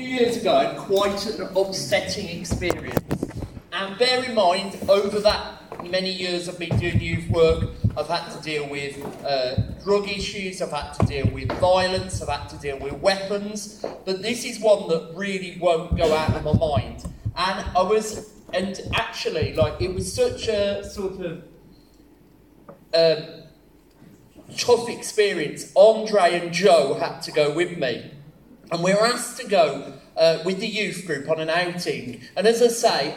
years 0.00 0.36
ago, 0.36 0.74
quite 0.78 1.26
an 1.26 1.48
upsetting 1.56 2.28
experience. 2.38 3.24
And 3.72 3.98
bear 3.98 4.24
in 4.24 4.34
mind, 4.34 4.76
over 4.88 5.20
that 5.20 5.82
many 5.88 6.10
years 6.10 6.48
I've 6.48 6.58
been 6.58 6.78
doing 6.78 7.00
youth 7.00 7.28
work, 7.30 7.70
I've 7.96 8.08
had 8.08 8.30
to 8.30 8.42
deal 8.42 8.68
with 8.68 8.96
uh, 9.24 9.56
drug 9.82 10.08
issues, 10.08 10.60
I've 10.60 10.72
had 10.72 10.92
to 10.94 11.06
deal 11.06 11.28
with 11.28 11.50
violence, 11.60 12.22
I've 12.22 12.28
had 12.28 12.48
to 12.50 12.56
deal 12.56 12.78
with 12.78 12.94
weapons, 12.94 13.84
but 14.04 14.22
this 14.22 14.44
is 14.44 14.60
one 14.60 14.88
that 14.88 15.12
really 15.14 15.58
won't 15.60 15.96
go 15.96 16.14
out 16.14 16.34
of 16.34 16.44
my 16.44 16.52
mind. 16.52 17.04
And 17.36 17.66
I 17.76 17.82
was, 17.82 18.32
and 18.52 18.80
actually, 18.94 19.54
like, 19.54 19.80
it 19.80 19.94
was 19.94 20.12
such 20.12 20.48
a 20.48 20.84
sort 20.84 21.20
of 21.20 21.42
um, 22.92 23.42
tough 24.56 24.88
experience. 24.88 25.72
Andre 25.74 26.40
and 26.40 26.52
Joe 26.52 26.94
had 26.94 27.20
to 27.22 27.32
go 27.32 27.54
with 27.54 27.78
me, 27.78 28.10
and 28.72 28.82
we 28.82 28.94
were 28.94 29.06
asked 29.06 29.40
to 29.40 29.48
go 29.48 29.92
uh, 30.16 30.38
with 30.44 30.60
the 30.60 30.66
youth 30.66 31.06
group 31.06 31.28
on 31.28 31.40
an 31.40 31.50
outing. 31.50 32.20
And 32.36 32.46
as 32.46 32.62
I 32.62 32.68
say, 32.68 33.14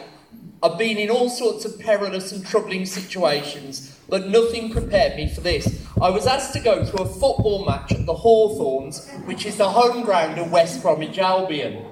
I've 0.62 0.78
been 0.78 0.96
in 0.96 1.10
all 1.10 1.28
sorts 1.28 1.64
of 1.64 1.78
perilous 1.78 2.32
and 2.32 2.44
troubling 2.44 2.86
situations, 2.86 3.98
but 4.08 4.28
nothing 4.28 4.70
prepared 4.70 5.14
me 5.16 5.28
for 5.28 5.42
this. 5.42 5.86
I 6.00 6.08
was 6.10 6.26
asked 6.26 6.54
to 6.54 6.60
go 6.60 6.84
to 6.84 7.02
a 7.02 7.06
football 7.06 7.66
match 7.66 7.92
at 7.92 8.06
the 8.06 8.14
Hawthorns, 8.14 9.08
which 9.26 9.44
is 9.44 9.58
the 9.58 9.68
home 9.68 10.04
ground 10.04 10.38
of 10.38 10.50
West 10.50 10.82
Bromwich 10.82 11.18
Albion. 11.18 11.84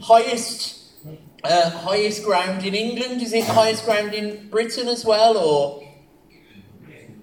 Highest, 0.00 0.92
uh, 1.42 1.70
highest 1.70 2.24
ground 2.24 2.64
in 2.64 2.74
England. 2.74 3.22
Is 3.22 3.32
it 3.32 3.44
highest 3.44 3.84
ground 3.84 4.14
in 4.14 4.48
Britain 4.50 4.86
as 4.86 5.04
well, 5.04 5.36
or? 5.36 5.82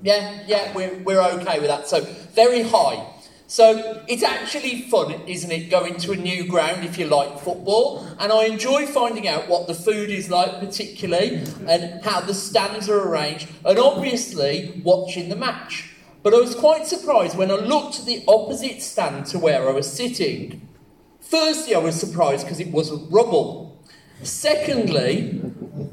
Yeah, 0.03 0.43
yeah, 0.47 0.73
we're, 0.73 0.97
we're 0.99 1.21
okay 1.21 1.59
with 1.59 1.69
that. 1.69 1.87
So 1.87 2.01
very 2.33 2.63
high. 2.63 3.07
So 3.51 4.01
it's 4.07 4.23
actually 4.23 4.83
fun, 4.83 5.11
isn't 5.27 5.51
it, 5.51 5.69
going 5.69 5.97
to 5.97 6.13
a 6.13 6.15
new 6.15 6.47
ground 6.47 6.85
if 6.85 6.97
you 6.97 7.05
like 7.07 7.37
football? 7.41 8.07
And 8.17 8.31
I 8.31 8.45
enjoy 8.45 8.85
finding 8.85 9.27
out 9.27 9.49
what 9.49 9.67
the 9.67 9.73
food 9.73 10.09
is 10.09 10.29
like, 10.29 10.61
particularly, 10.61 11.43
and 11.67 12.01
how 12.01 12.21
the 12.21 12.33
stands 12.33 12.87
are 12.87 13.05
arranged, 13.05 13.49
and 13.65 13.77
obviously 13.77 14.81
watching 14.85 15.27
the 15.27 15.35
match. 15.35 15.93
But 16.23 16.33
I 16.33 16.37
was 16.37 16.55
quite 16.55 16.87
surprised 16.87 17.37
when 17.37 17.51
I 17.51 17.55
looked 17.55 17.99
at 17.99 18.05
the 18.05 18.23
opposite 18.25 18.81
stand 18.81 19.25
to 19.25 19.37
where 19.37 19.67
I 19.67 19.73
was 19.73 19.91
sitting. 19.91 20.69
Firstly, 21.19 21.75
I 21.75 21.79
was 21.79 21.99
surprised 21.99 22.45
because 22.45 22.61
it 22.61 22.71
wasn't 22.71 23.11
rubble. 23.11 23.77
Secondly, 24.23 25.41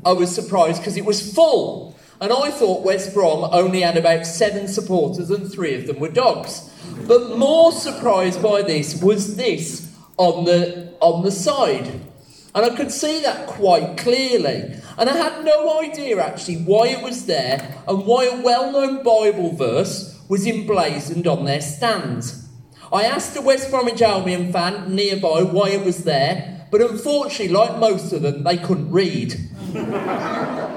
I 0.05 0.13
was 0.13 0.33
surprised 0.33 0.81
because 0.81 0.97
it 0.97 1.05
was 1.05 1.35
full. 1.35 1.88
And 2.21 2.33
I 2.33 2.51
thought 2.51 2.85
West 2.85 3.15
Brom 3.15 3.49
only 3.53 3.83
had 3.83 3.97
about 3.97 4.27
seven 4.27 4.67
supporters 4.67 5.31
and 5.31 5.51
three 5.51 5.75
of 5.75 5.87
them 5.87 6.01
were 6.01 6.09
dogs. 6.09 6.69
But 7.07 7.39
more 7.39 7.71
surprised 7.71 8.43
by 8.43 8.63
this 8.63 9.01
was 9.01 9.37
this 9.37 9.95
on 10.17 10.45
the, 10.45 10.95
on 11.01 11.23
the 11.25 11.31
side. 11.31 11.87
And 12.55 12.67
I 12.67 12.75
could 12.75 12.91
see 12.91 13.21
that 13.23 13.47
quite 13.47 13.97
clearly. 13.99 14.75
And 14.99 15.09
I 15.09 15.17
had 15.17 15.45
no 15.45 15.81
idea 15.81 16.21
actually 16.21 16.57
why 16.57 16.89
it 16.89 17.03
was 17.03 17.27
there 17.27 17.77
and 17.87 18.05
why 18.05 18.25
a 18.25 18.43
well 18.43 18.73
known 18.73 19.05
Bible 19.05 19.53
verse 19.53 20.21
was 20.29 20.47
emblazoned 20.47 21.29
on 21.29 21.45
their 21.45 21.61
stand. 21.61 22.35
I 22.93 23.05
asked 23.05 23.37
a 23.37 23.43
West 23.43 23.71
Bromwich 23.71 24.03
Albion 24.03 24.53
fan 24.53 24.95
nearby 24.95 25.43
why 25.43 25.69
it 25.69 25.85
was 25.85 26.05
there, 26.05 26.67
but 26.71 26.81
unfortunately, 26.81 27.49
like 27.49 27.79
most 27.79 28.13
of 28.13 28.23
them, 28.23 28.43
they 28.43 28.57
couldn't 28.57 28.91
read. 28.91 29.37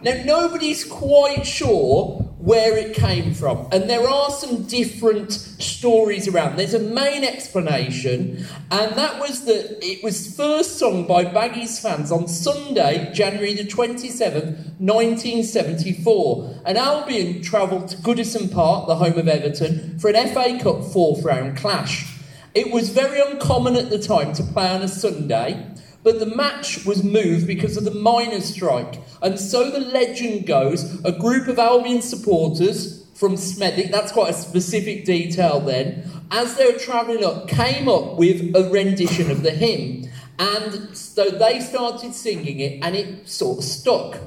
Now, 0.00 0.22
nobody's 0.24 0.84
quite 0.84 1.44
sure 1.44 2.20
where 2.38 2.76
it 2.76 2.94
came 2.94 3.34
from, 3.34 3.66
and 3.72 3.90
there 3.90 4.08
are 4.08 4.30
some 4.30 4.62
different 4.62 5.32
stories 5.32 6.28
around. 6.28 6.56
There's 6.56 6.72
a 6.72 6.78
main 6.78 7.24
explanation, 7.24 8.46
and 8.70 8.94
that 8.94 9.18
was 9.18 9.44
that 9.46 9.84
it 9.84 10.04
was 10.04 10.36
first 10.36 10.78
sung 10.78 11.06
by 11.08 11.24
Baggies 11.24 11.80
fans 11.82 12.12
on 12.12 12.28
Sunday, 12.28 13.10
January 13.12 13.54
the 13.54 13.64
27th, 13.64 14.78
1974. 14.78 16.62
And 16.64 16.78
Albion 16.78 17.42
travelled 17.42 17.88
to 17.88 17.96
Goodison 17.96 18.52
Park, 18.52 18.86
the 18.86 18.96
home 18.96 19.18
of 19.18 19.26
Everton, 19.26 19.98
for 19.98 20.08
an 20.10 20.28
FA 20.28 20.60
Cup 20.62 20.84
fourth 20.84 21.24
round 21.24 21.56
clash. 21.56 22.14
It 22.54 22.72
was 22.72 22.90
very 22.90 23.20
uncommon 23.20 23.74
at 23.74 23.90
the 23.90 23.98
time 23.98 24.32
to 24.34 24.44
play 24.44 24.68
on 24.68 24.82
a 24.82 24.88
Sunday, 24.88 25.74
but 26.08 26.20
the 26.20 26.34
match 26.34 26.86
was 26.86 27.04
moved 27.04 27.46
because 27.46 27.76
of 27.76 27.84
the 27.84 27.90
miners' 27.90 28.54
strike. 28.54 28.98
And 29.20 29.38
so 29.38 29.70
the 29.70 29.80
legend 29.80 30.46
goes 30.46 31.04
a 31.04 31.12
group 31.12 31.48
of 31.48 31.58
Albion 31.58 32.00
supporters 32.00 33.04
from 33.12 33.34
Smethwick, 33.34 33.90
that's 33.90 34.12
quite 34.12 34.30
a 34.30 34.32
specific 34.32 35.04
detail 35.04 35.60
then, 35.60 36.10
as 36.30 36.56
they 36.56 36.64
were 36.64 36.78
travelling 36.78 37.22
up, 37.22 37.46
came 37.46 37.90
up 37.90 38.16
with 38.16 38.56
a 38.56 38.70
rendition 38.70 39.30
of 39.30 39.42
the 39.42 39.50
hymn. 39.50 40.10
And 40.38 40.96
so 40.96 41.28
they 41.28 41.60
started 41.60 42.14
singing 42.14 42.58
it, 42.60 42.82
and 42.82 42.96
it 42.96 43.28
sort 43.28 43.58
of 43.58 43.64
stuck. 43.64 44.18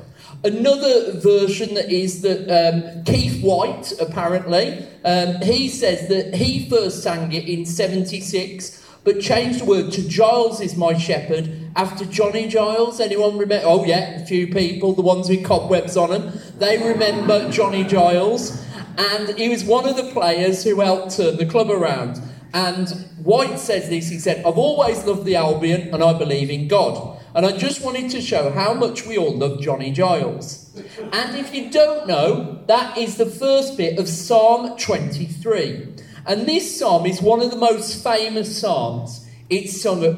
Another 0.44 1.20
version 1.20 1.78
is 1.78 2.22
that 2.22 2.42
um, 2.48 3.04
Keith 3.06 3.42
White, 3.42 3.92
apparently, 4.00 4.86
um, 5.04 5.42
he 5.42 5.68
says 5.68 6.08
that 6.10 6.36
he 6.36 6.70
first 6.70 7.02
sang 7.02 7.32
it 7.32 7.50
in 7.50 7.66
76 7.66 8.82
but 9.04 9.20
changed 9.20 9.62
the 9.62 9.66
word 9.66 9.92
to 9.94 10.08
Giles 10.08 10.62
is 10.62 10.76
my 10.76 10.98
shepherd 10.98 11.61
after 11.76 12.06
Johnny 12.06 12.48
Giles. 12.48 13.00
Anyone 13.00 13.38
remember? 13.38 13.66
Oh, 13.66 13.86
yeah, 13.86 14.22
a 14.22 14.26
few 14.26 14.48
people, 14.48 14.94
the 14.94 15.02
ones 15.02 15.30
with 15.30 15.44
cobwebs 15.44 15.98
on 15.98 16.10
them. 16.10 16.40
They 16.58 16.78
remember 16.78 17.50
Johnny 17.52 17.84
Giles. 17.84 18.66
And 18.98 19.38
he 19.38 19.50
was 19.50 19.64
one 19.64 19.88
of 19.88 19.96
the 19.96 20.12
players 20.12 20.64
who 20.64 20.80
helped 20.80 21.16
turn 21.16 21.38
the 21.38 21.46
club 21.46 21.70
around. 21.70 22.22
And 22.54 22.90
White 23.24 23.60
says 23.60 23.90
this 23.90 24.10
he 24.10 24.20
said, 24.20 24.46
I've 24.46 24.58
always 24.58 25.06
loved 25.06 25.26
the 25.26 25.38
Albion 25.38 25.94
and 25.94 26.04
I 26.04 26.18
believe 26.18 26.50
in 26.50 26.68
God. 26.68 27.20
And 27.34 27.46
I 27.46 27.58
just 27.58 27.84
wanted 27.84 28.12
to 28.12 28.22
show 28.22 28.52
how 28.52 28.74
much 28.74 29.06
we 29.06 29.18
all 29.18 29.34
love 29.34 29.62
Johnny 29.62 29.92
Giles. 29.92 30.70
And 31.14 31.38
if 31.38 31.56
you 31.56 31.70
don't 31.70 32.06
know, 32.06 32.62
that 32.68 32.98
is 32.98 33.16
the 33.16 33.26
first 33.26 33.78
bit 33.78 33.98
of 33.98 34.10
Psalm 34.10 34.78
23. 34.78 35.96
And 36.26 36.46
this 36.46 36.78
psalm 36.78 37.06
is 37.06 37.22
one 37.22 37.42
of 37.42 37.50
the 37.50 37.58
most 37.58 38.04
famous 38.04 38.60
psalms. 38.60 39.28
It's 39.50 39.82
sung 39.82 40.04
at, 40.04 40.18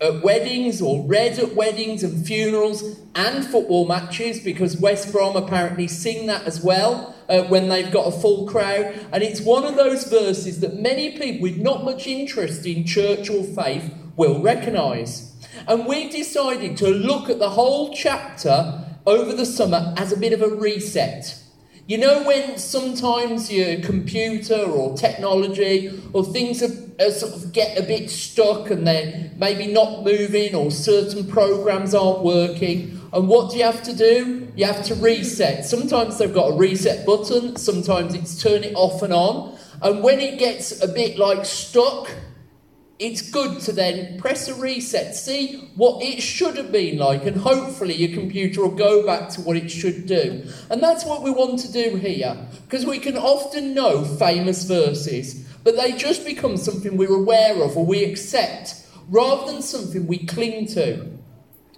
at 0.00 0.22
weddings 0.22 0.82
or 0.82 1.06
read 1.06 1.38
at 1.38 1.54
weddings 1.54 2.02
and 2.02 2.26
funerals 2.26 3.00
and 3.14 3.44
football 3.44 3.86
matches 3.86 4.40
because 4.40 4.76
West 4.76 5.12
Brom 5.12 5.36
apparently 5.36 5.86
sing 5.86 6.26
that 6.26 6.42
as 6.44 6.62
well 6.62 7.14
uh, 7.28 7.42
when 7.44 7.68
they've 7.68 7.92
got 7.92 8.06
a 8.06 8.20
full 8.20 8.46
crowd. 8.46 8.94
And 9.12 9.22
it's 9.22 9.40
one 9.40 9.64
of 9.64 9.76
those 9.76 10.04
verses 10.04 10.60
that 10.60 10.80
many 10.80 11.16
people 11.16 11.42
with 11.42 11.58
not 11.58 11.84
much 11.84 12.06
interest 12.06 12.66
in 12.66 12.84
church 12.84 13.30
or 13.30 13.44
faith 13.44 13.94
will 14.16 14.42
recognise. 14.42 15.32
And 15.66 15.86
we 15.86 16.10
decided 16.10 16.76
to 16.78 16.88
look 16.88 17.30
at 17.30 17.38
the 17.38 17.50
whole 17.50 17.94
chapter 17.94 18.84
over 19.06 19.32
the 19.32 19.46
summer 19.46 19.94
as 19.96 20.12
a 20.12 20.16
bit 20.16 20.32
of 20.32 20.42
a 20.42 20.48
reset. 20.48 21.40
You 21.86 21.98
know 21.98 22.22
when 22.22 22.56
sometimes 22.56 23.52
your 23.52 23.78
computer 23.80 24.54
or 24.54 24.96
technology 24.96 25.90
or 26.14 26.24
things 26.24 26.62
are, 26.62 26.72
are 26.98 27.10
sort 27.10 27.34
of 27.34 27.52
get 27.52 27.78
a 27.78 27.82
bit 27.82 28.08
stuck 28.08 28.70
and 28.70 28.86
they're 28.86 29.30
maybe 29.36 29.66
not 29.70 30.02
moving 30.02 30.54
or 30.54 30.70
certain 30.70 31.26
programs 31.26 31.94
aren't 31.94 32.24
working, 32.24 32.98
and 33.12 33.28
what 33.28 33.50
do 33.50 33.58
you 33.58 33.64
have 33.64 33.82
to 33.82 33.94
do? 33.94 34.50
You 34.56 34.64
have 34.64 34.82
to 34.86 34.94
reset. 34.94 35.66
Sometimes 35.66 36.16
they've 36.16 36.32
got 36.32 36.52
a 36.52 36.56
reset 36.56 37.04
button, 37.04 37.56
sometimes 37.56 38.14
it's 38.14 38.42
turn 38.42 38.64
it 38.64 38.72
off 38.74 39.02
and 39.02 39.12
on. 39.12 39.58
And 39.82 40.02
when 40.02 40.20
it 40.20 40.38
gets 40.38 40.82
a 40.82 40.88
bit 40.88 41.18
like 41.18 41.44
stuck, 41.44 42.10
it's 43.04 43.20
good 43.30 43.60
to 43.60 43.70
then 43.70 44.18
press 44.18 44.48
a 44.48 44.54
reset, 44.54 45.14
see 45.14 45.70
what 45.76 46.02
it 46.02 46.22
should 46.22 46.56
have 46.56 46.72
been 46.72 46.96
like, 46.96 47.26
and 47.26 47.36
hopefully 47.36 47.94
your 47.94 48.18
computer 48.18 48.62
will 48.62 48.74
go 48.74 49.04
back 49.04 49.28
to 49.28 49.42
what 49.42 49.58
it 49.58 49.70
should 49.70 50.06
do. 50.06 50.42
And 50.70 50.82
that's 50.82 51.04
what 51.04 51.22
we 51.22 51.30
want 51.30 51.58
to 51.60 51.70
do 51.70 51.96
here, 51.96 52.34
because 52.64 52.86
we 52.86 52.98
can 52.98 53.18
often 53.18 53.74
know 53.74 54.04
famous 54.04 54.64
verses, 54.64 55.46
but 55.64 55.76
they 55.76 55.92
just 55.92 56.24
become 56.24 56.56
something 56.56 56.96
we're 56.96 57.14
aware 57.14 57.62
of 57.62 57.76
or 57.76 57.84
we 57.84 58.04
accept, 58.04 58.86
rather 59.10 59.52
than 59.52 59.60
something 59.60 60.06
we 60.06 60.24
cling 60.24 60.66
to. 60.68 61.06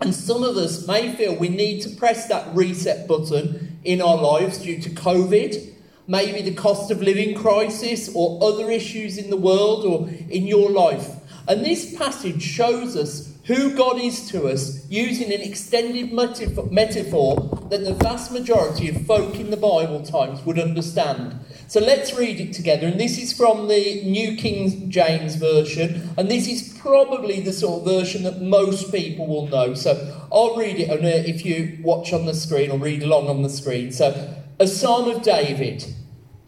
And 0.00 0.14
some 0.14 0.44
of 0.44 0.56
us 0.56 0.86
may 0.86 1.12
feel 1.16 1.34
we 1.34 1.48
need 1.48 1.80
to 1.80 1.90
press 1.90 2.28
that 2.28 2.54
reset 2.54 3.08
button 3.08 3.78
in 3.82 4.00
our 4.00 4.16
lives 4.16 4.58
due 4.58 4.80
to 4.80 4.90
COVID 4.90 5.72
maybe 6.06 6.42
the 6.42 6.54
cost 6.54 6.90
of 6.90 7.02
living 7.02 7.34
crisis 7.34 8.10
or 8.14 8.42
other 8.42 8.70
issues 8.70 9.18
in 9.18 9.30
the 9.30 9.36
world 9.36 9.84
or 9.84 10.08
in 10.30 10.46
your 10.46 10.70
life. 10.70 11.16
And 11.48 11.64
this 11.64 11.96
passage 11.96 12.42
shows 12.42 12.96
us 12.96 13.32
who 13.46 13.76
God 13.76 14.00
is 14.00 14.28
to 14.30 14.48
us 14.48 14.84
using 14.90 15.32
an 15.32 15.40
extended 15.40 16.12
metaphor 16.12 17.68
that 17.70 17.84
the 17.84 17.94
vast 17.94 18.32
majority 18.32 18.88
of 18.88 19.06
folk 19.06 19.36
in 19.36 19.50
the 19.50 19.56
Bible 19.56 20.02
times 20.02 20.44
would 20.44 20.58
understand. 20.58 21.38
So 21.68 21.78
let's 21.78 22.12
read 22.14 22.40
it 22.40 22.52
together. 22.52 22.88
And 22.88 22.98
this 22.98 23.18
is 23.18 23.32
from 23.32 23.68
the 23.68 24.02
New 24.02 24.36
King 24.36 24.90
James 24.90 25.36
Version. 25.36 26.10
And 26.16 26.28
this 26.28 26.48
is 26.48 26.76
probably 26.80 27.40
the 27.40 27.52
sort 27.52 27.80
of 27.80 27.84
version 27.84 28.24
that 28.24 28.42
most 28.42 28.90
people 28.92 29.28
will 29.28 29.46
know. 29.46 29.74
So 29.74 30.26
I'll 30.32 30.56
read 30.56 30.80
it 30.80 30.90
if 31.28 31.44
you 31.44 31.78
watch 31.82 32.12
on 32.12 32.26
the 32.26 32.34
screen 32.34 32.72
or 32.72 32.78
read 32.78 33.04
along 33.04 33.28
on 33.28 33.42
the 33.42 33.50
screen. 33.50 33.92
So, 33.92 34.34
a 34.58 34.66
psalm 34.66 35.10
of 35.10 35.22
David. 35.22 35.84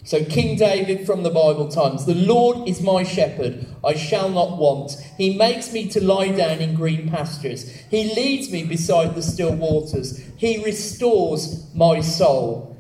So, 0.05 0.25
King 0.25 0.57
David 0.57 1.05
from 1.05 1.23
the 1.23 1.31
Bible 1.31 1.69
times 1.69 2.07
The 2.07 2.15
Lord 2.15 2.67
is 2.67 2.81
my 2.81 3.03
shepherd, 3.03 3.67
I 3.85 3.95
shall 3.95 4.31
not 4.31 4.57
want. 4.57 4.93
He 5.19 5.37
makes 5.37 5.73
me 5.73 5.89
to 5.91 6.03
lie 6.03 6.31
down 6.31 6.61
in 6.61 6.75
green 6.75 7.11
pastures. 7.11 7.69
He 7.91 8.15
leads 8.15 8.51
me 8.51 8.65
beside 8.65 9.15
the 9.15 9.23
still 9.23 9.55
waters. 9.55 10.19
He 10.39 10.65
restores 10.65 11.67
my 11.75 12.01
soul. 12.01 12.75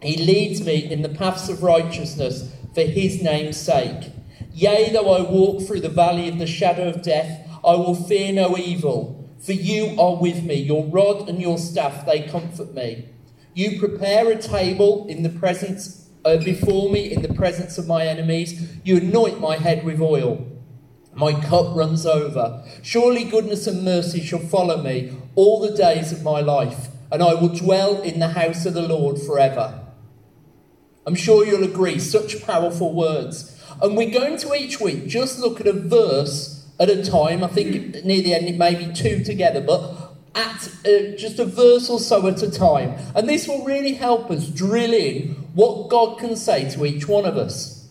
He 0.00 0.16
leads 0.16 0.64
me 0.64 0.90
in 0.90 1.02
the 1.02 1.10
paths 1.10 1.50
of 1.50 1.62
righteousness 1.62 2.50
for 2.74 2.80
his 2.80 3.22
name's 3.22 3.58
sake. 3.58 4.10
Yea, 4.54 4.90
though 4.92 5.12
I 5.12 5.30
walk 5.30 5.62
through 5.62 5.80
the 5.80 5.90
valley 5.90 6.28
of 6.28 6.38
the 6.38 6.46
shadow 6.46 6.88
of 6.88 7.02
death, 7.02 7.46
I 7.62 7.74
will 7.74 7.94
fear 7.94 8.32
no 8.32 8.56
evil, 8.56 9.30
for 9.44 9.52
you 9.52 10.00
are 10.00 10.16
with 10.16 10.42
me. 10.42 10.54
Your 10.54 10.86
rod 10.86 11.28
and 11.28 11.40
your 11.40 11.58
staff, 11.58 12.06
they 12.06 12.22
comfort 12.22 12.72
me. 12.72 13.11
You 13.54 13.78
prepare 13.78 14.30
a 14.30 14.40
table 14.40 15.06
in 15.08 15.22
the 15.22 15.28
presence 15.28 16.08
uh, 16.24 16.38
before 16.38 16.90
me 16.90 17.12
in 17.12 17.22
the 17.22 17.34
presence 17.34 17.76
of 17.76 17.86
my 17.86 18.06
enemies. 18.06 18.78
You 18.84 18.96
anoint 18.98 19.40
my 19.40 19.56
head 19.56 19.84
with 19.84 20.00
oil. 20.00 20.46
My 21.14 21.38
cup 21.38 21.76
runs 21.76 22.06
over. 22.06 22.64
Surely 22.82 23.24
goodness 23.24 23.66
and 23.66 23.84
mercy 23.84 24.22
shall 24.22 24.38
follow 24.38 24.82
me 24.82 25.14
all 25.34 25.60
the 25.60 25.76
days 25.76 26.12
of 26.12 26.22
my 26.22 26.40
life, 26.40 26.88
and 27.10 27.22
I 27.22 27.34
will 27.34 27.50
dwell 27.50 28.00
in 28.00 28.20
the 28.20 28.28
house 28.28 28.64
of 28.64 28.72
the 28.72 28.88
Lord 28.88 29.20
forever. 29.20 29.80
I'm 31.06 31.14
sure 31.14 31.44
you'll 31.44 31.64
agree, 31.64 31.98
such 31.98 32.42
powerful 32.46 32.94
words. 32.94 33.62
And 33.82 33.96
we're 33.96 34.10
going 34.10 34.38
to 34.38 34.54
each 34.54 34.80
week 34.80 35.08
just 35.08 35.38
look 35.38 35.60
at 35.60 35.66
a 35.66 35.72
verse 35.72 36.70
at 36.80 36.88
a 36.88 37.04
time. 37.04 37.44
I 37.44 37.48
think 37.48 38.04
near 38.04 38.22
the 38.22 38.34
end, 38.34 38.48
it 38.48 38.56
may 38.56 38.74
be 38.74 38.92
two 38.92 39.22
together, 39.22 39.60
but 39.60 40.01
at 40.34 40.68
uh, 40.86 41.16
just 41.16 41.38
a 41.38 41.44
verse 41.44 41.90
or 41.90 42.00
so 42.00 42.26
at 42.26 42.42
a 42.42 42.50
time. 42.50 42.96
And 43.14 43.28
this 43.28 43.46
will 43.46 43.64
really 43.64 43.94
help 43.94 44.30
us 44.30 44.48
drill 44.48 44.92
in 44.92 45.34
what 45.54 45.88
God 45.88 46.18
can 46.18 46.36
say 46.36 46.70
to 46.70 46.86
each 46.86 47.06
one 47.06 47.24
of 47.24 47.36
us. 47.36 47.88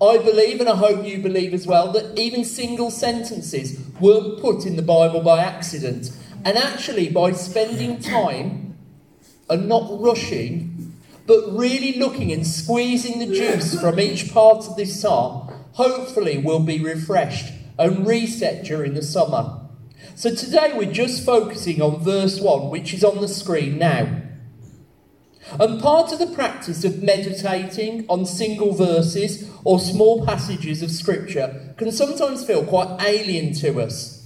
I 0.00 0.18
believe, 0.18 0.60
and 0.60 0.68
I 0.68 0.76
hope 0.76 1.06
you 1.06 1.18
believe 1.18 1.54
as 1.54 1.66
well, 1.66 1.92
that 1.92 2.18
even 2.18 2.44
single 2.44 2.90
sentences 2.90 3.78
weren't 4.00 4.40
put 4.40 4.66
in 4.66 4.76
the 4.76 4.82
Bible 4.82 5.20
by 5.20 5.40
accident. 5.40 6.10
And 6.44 6.58
actually, 6.58 7.08
by 7.10 7.32
spending 7.32 8.00
time 8.00 8.76
and 9.48 9.68
not 9.68 10.00
rushing, 10.00 10.94
but 11.26 11.56
really 11.56 11.98
looking 11.98 12.32
and 12.32 12.46
squeezing 12.46 13.18
the 13.18 13.26
juice 13.26 13.80
from 13.80 13.98
each 14.00 14.32
part 14.32 14.66
of 14.66 14.76
this 14.76 15.00
psalm, 15.00 15.52
hopefully 15.72 16.38
we'll 16.38 16.60
be 16.60 16.80
refreshed 16.80 17.52
and 17.78 18.06
reset 18.06 18.64
during 18.64 18.94
the 18.94 19.02
summer. 19.02 19.63
So 20.16 20.32
today 20.32 20.72
we're 20.76 20.92
just 20.92 21.26
focusing 21.26 21.82
on 21.82 21.98
verse 21.98 22.40
1, 22.40 22.70
which 22.70 22.94
is 22.94 23.02
on 23.02 23.20
the 23.20 23.26
screen 23.26 23.78
now. 23.78 24.22
And 25.58 25.82
part 25.82 26.12
of 26.12 26.20
the 26.20 26.28
practice 26.28 26.84
of 26.84 27.02
meditating 27.02 28.06
on 28.08 28.24
single 28.24 28.72
verses 28.74 29.50
or 29.64 29.80
small 29.80 30.24
passages 30.24 30.82
of 30.82 30.92
Scripture 30.92 31.74
can 31.76 31.90
sometimes 31.90 32.44
feel 32.44 32.64
quite 32.64 33.02
alien 33.02 33.54
to 33.54 33.80
us. 33.80 34.24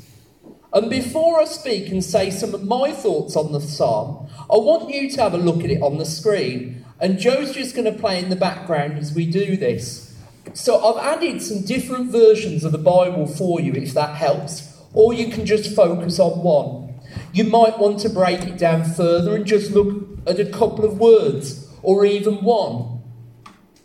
And 0.75 0.91
before 0.91 1.41
I 1.41 1.47
speak 1.47 1.91
and 1.91 2.05
say 2.05 2.31
some 2.31 2.53
of 2.53 2.65
my 2.65 2.93
thoughts 2.93 3.35
on 3.35 3.53
the 3.53 3.61
psalm, 3.61 4.29
I 4.43 4.59
want 4.59 4.91
you 4.91 5.11
to 5.11 5.23
have 5.23 5.33
a 5.33 5.39
look 5.39 5.65
at 5.65 5.71
it 5.71 5.81
on 5.81 5.97
the 5.97 6.05
screen. 6.05 6.85
And 7.01 7.19
Joe's 7.19 7.55
just 7.55 7.75
going 7.75 7.91
to 7.91 7.99
play 7.99 8.19
in 8.19 8.29
the 8.29 8.37
background 8.37 8.99
as 8.99 9.15
we 9.15 9.25
do 9.25 9.57
this. 9.57 10.15
So 10.53 10.85
I've 10.85 11.17
added 11.17 11.41
some 11.41 11.65
different 11.65 12.13
versions 12.13 12.63
of 12.63 12.73
the 12.73 12.79
Bible 12.79 13.27
for 13.27 13.59
you 13.59 13.73
if 13.73 13.95
that 13.95 14.17
helps 14.17 14.78
or 14.99 15.15
you 15.15 15.29
can 15.29 15.47
just 15.47 15.77
focus 15.77 16.19
on 16.19 16.43
one. 16.43 16.93
You 17.33 17.45
might 17.45 17.79
want 17.79 18.01
to 18.01 18.09
break 18.09 18.41
it 18.41 18.59
down 18.59 18.83
further 18.83 19.37
and 19.37 19.47
just 19.47 19.71
look 19.71 20.09
at 20.27 20.41
a 20.41 20.51
couple 20.51 20.85
of 20.85 20.99
words 20.99 21.73
or 21.83 22.05
even 22.05 22.43
one. 22.43 23.01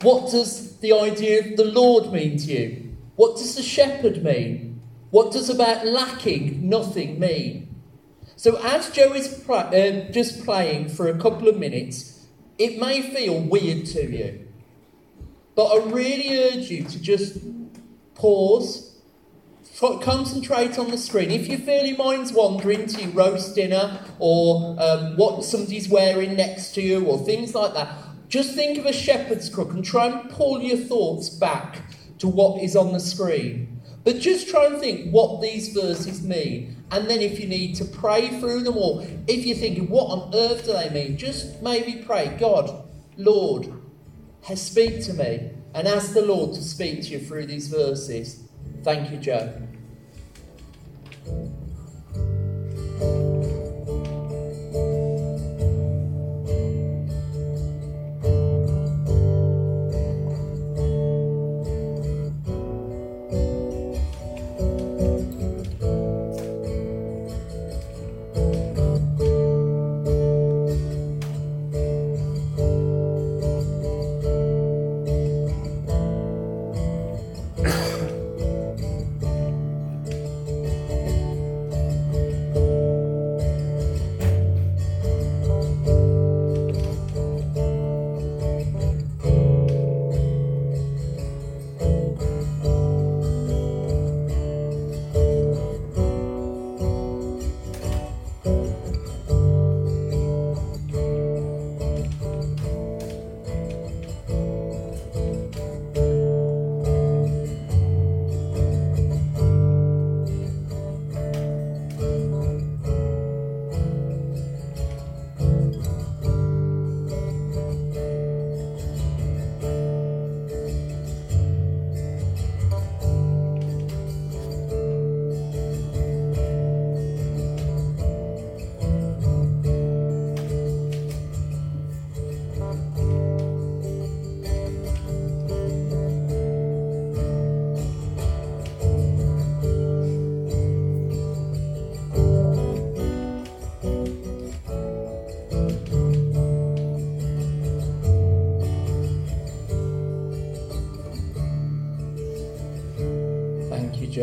What 0.01 0.31
does 0.31 0.77
the 0.79 0.91
idea 0.91 1.51
of 1.51 1.55
the 1.55 1.65
Lord 1.65 2.11
mean 2.11 2.37
to 2.37 2.45
you? 2.45 2.95
What 3.15 3.37
does 3.37 3.55
the 3.55 3.61
shepherd 3.61 4.23
mean? 4.23 4.81
What 5.11 5.31
does 5.31 5.51
about 5.51 5.85
lacking 5.85 6.67
nothing 6.67 7.19
mean? 7.19 7.75
So, 8.35 8.59
as 8.63 8.89
Joe 8.89 9.13
is 9.13 9.47
uh, 9.47 10.09
just 10.11 10.43
playing 10.43 10.89
for 10.89 11.07
a 11.07 11.19
couple 11.19 11.47
of 11.47 11.59
minutes, 11.59 12.25
it 12.57 12.79
may 12.79 13.03
feel 13.03 13.39
weird 13.39 13.85
to 13.85 14.11
you. 14.11 14.47
But 15.53 15.65
I 15.65 15.85
really 15.85 16.39
urge 16.39 16.71
you 16.71 16.83
to 16.85 16.99
just 16.99 17.37
pause 18.15 18.92
concentrate 19.79 20.77
on 20.77 20.91
the 20.91 20.97
screen. 20.97 21.31
If 21.31 21.47
you 21.47 21.57
feel 21.57 21.85
your 21.85 21.97
mind's 21.97 22.31
wandering 22.31 22.85
to 22.87 23.01
your 23.01 23.11
roast 23.11 23.55
dinner 23.55 23.99
or 24.19 24.75
um, 24.79 25.17
what 25.17 25.43
somebody's 25.43 25.89
wearing 25.89 26.35
next 26.35 26.73
to 26.75 26.81
you 26.81 27.05
or 27.05 27.17
things 27.17 27.55
like 27.55 27.73
that, 27.73 27.93
just 28.27 28.55
think 28.55 28.77
of 28.77 28.85
a 28.85 28.93
shepherd's 28.93 29.49
crook 29.49 29.73
and 29.73 29.83
try 29.83 30.07
and 30.07 30.29
pull 30.29 30.61
your 30.61 30.77
thoughts 30.77 31.29
back 31.29 31.81
to 32.19 32.27
what 32.27 32.61
is 32.61 32.75
on 32.75 32.93
the 32.93 32.99
screen. 32.99 33.81
But 34.03 34.19
just 34.19 34.49
try 34.49 34.65
and 34.65 34.79
think 34.79 35.11
what 35.11 35.41
these 35.41 35.69
verses 35.69 36.21
mean. 36.21 36.83
And 36.91 37.09
then 37.09 37.21
if 37.21 37.39
you 37.39 37.47
need 37.47 37.75
to 37.75 37.85
pray 37.85 38.39
through 38.39 38.63
them 38.63 38.77
or 38.77 39.03
if 39.27 39.45
you're 39.45 39.57
thinking, 39.57 39.89
what 39.89 40.05
on 40.05 40.35
earth 40.35 40.65
do 40.65 40.73
they 40.73 40.89
mean? 40.89 41.17
Just 41.17 41.61
maybe 41.61 42.03
pray, 42.03 42.35
God, 42.39 42.87
Lord, 43.17 43.71
speak 44.55 45.03
to 45.05 45.13
me. 45.13 45.51
And 45.75 45.87
ask 45.87 46.13
the 46.13 46.21
Lord 46.21 46.53
to 46.53 46.63
speak 46.63 47.01
to 47.03 47.09
you 47.09 47.19
through 47.19 47.47
these 47.47 47.67
verses. 47.67 48.42
Thank 48.83 49.11
you, 49.11 49.17
Joe. 49.17 49.53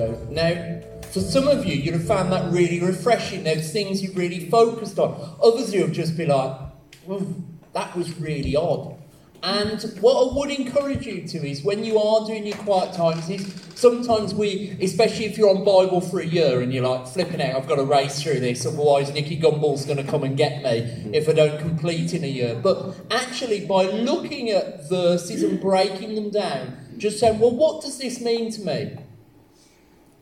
Joe. 0.00 0.26
Now, 0.30 0.80
for 1.10 1.20
some 1.20 1.46
of 1.46 1.66
you, 1.66 1.74
you'd 1.74 1.94
have 1.94 2.06
found 2.06 2.32
that 2.32 2.50
really 2.52 2.80
refreshing. 2.80 3.44
Those 3.44 3.70
things 3.70 4.02
you 4.02 4.12
really 4.12 4.48
focused 4.48 4.98
on. 4.98 5.36
Others, 5.42 5.74
you 5.74 5.82
have 5.82 5.92
just 5.92 6.16
been 6.16 6.28
like, 6.28 6.58
well, 7.06 7.26
that 7.74 7.94
was 7.96 8.18
really 8.18 8.56
odd. 8.56 8.96
And 9.42 9.82
what 10.00 10.14
I 10.14 10.36
would 10.36 10.50
encourage 10.50 11.06
you 11.06 11.26
to 11.26 11.48
is 11.48 11.62
when 11.62 11.82
you 11.82 11.98
are 11.98 12.26
doing 12.26 12.46
your 12.46 12.56
quiet 12.58 12.94
times, 12.94 13.28
is 13.30 13.54
sometimes 13.74 14.34
we, 14.34 14.76
especially 14.82 15.24
if 15.24 15.38
you're 15.38 15.48
on 15.48 15.64
Bible 15.64 16.00
for 16.02 16.20
a 16.20 16.26
year 16.26 16.60
and 16.60 16.72
you're 16.72 16.86
like 16.86 17.06
flipping 17.06 17.40
out, 17.40 17.56
I've 17.56 17.66
got 17.66 17.76
to 17.76 17.84
race 17.84 18.22
through 18.22 18.40
this, 18.40 18.66
otherwise 18.66 19.12
Nicky 19.12 19.40
Gumbel's 19.40 19.86
going 19.86 19.96
to 19.96 20.04
come 20.04 20.24
and 20.24 20.36
get 20.36 20.62
me 20.62 21.10
if 21.14 21.26
I 21.26 21.32
don't 21.32 21.58
complete 21.58 22.12
in 22.12 22.22
a 22.22 22.26
year. 22.26 22.60
But 22.62 22.96
actually, 23.10 23.64
by 23.64 23.84
looking 23.84 24.50
at 24.50 24.88
verses 24.90 25.42
and 25.42 25.58
breaking 25.58 26.16
them 26.16 26.30
down, 26.30 26.76
just 26.98 27.18
saying, 27.18 27.38
well, 27.38 27.54
what 27.54 27.82
does 27.82 27.96
this 27.96 28.20
mean 28.20 28.52
to 28.52 28.60
me? 28.60 28.98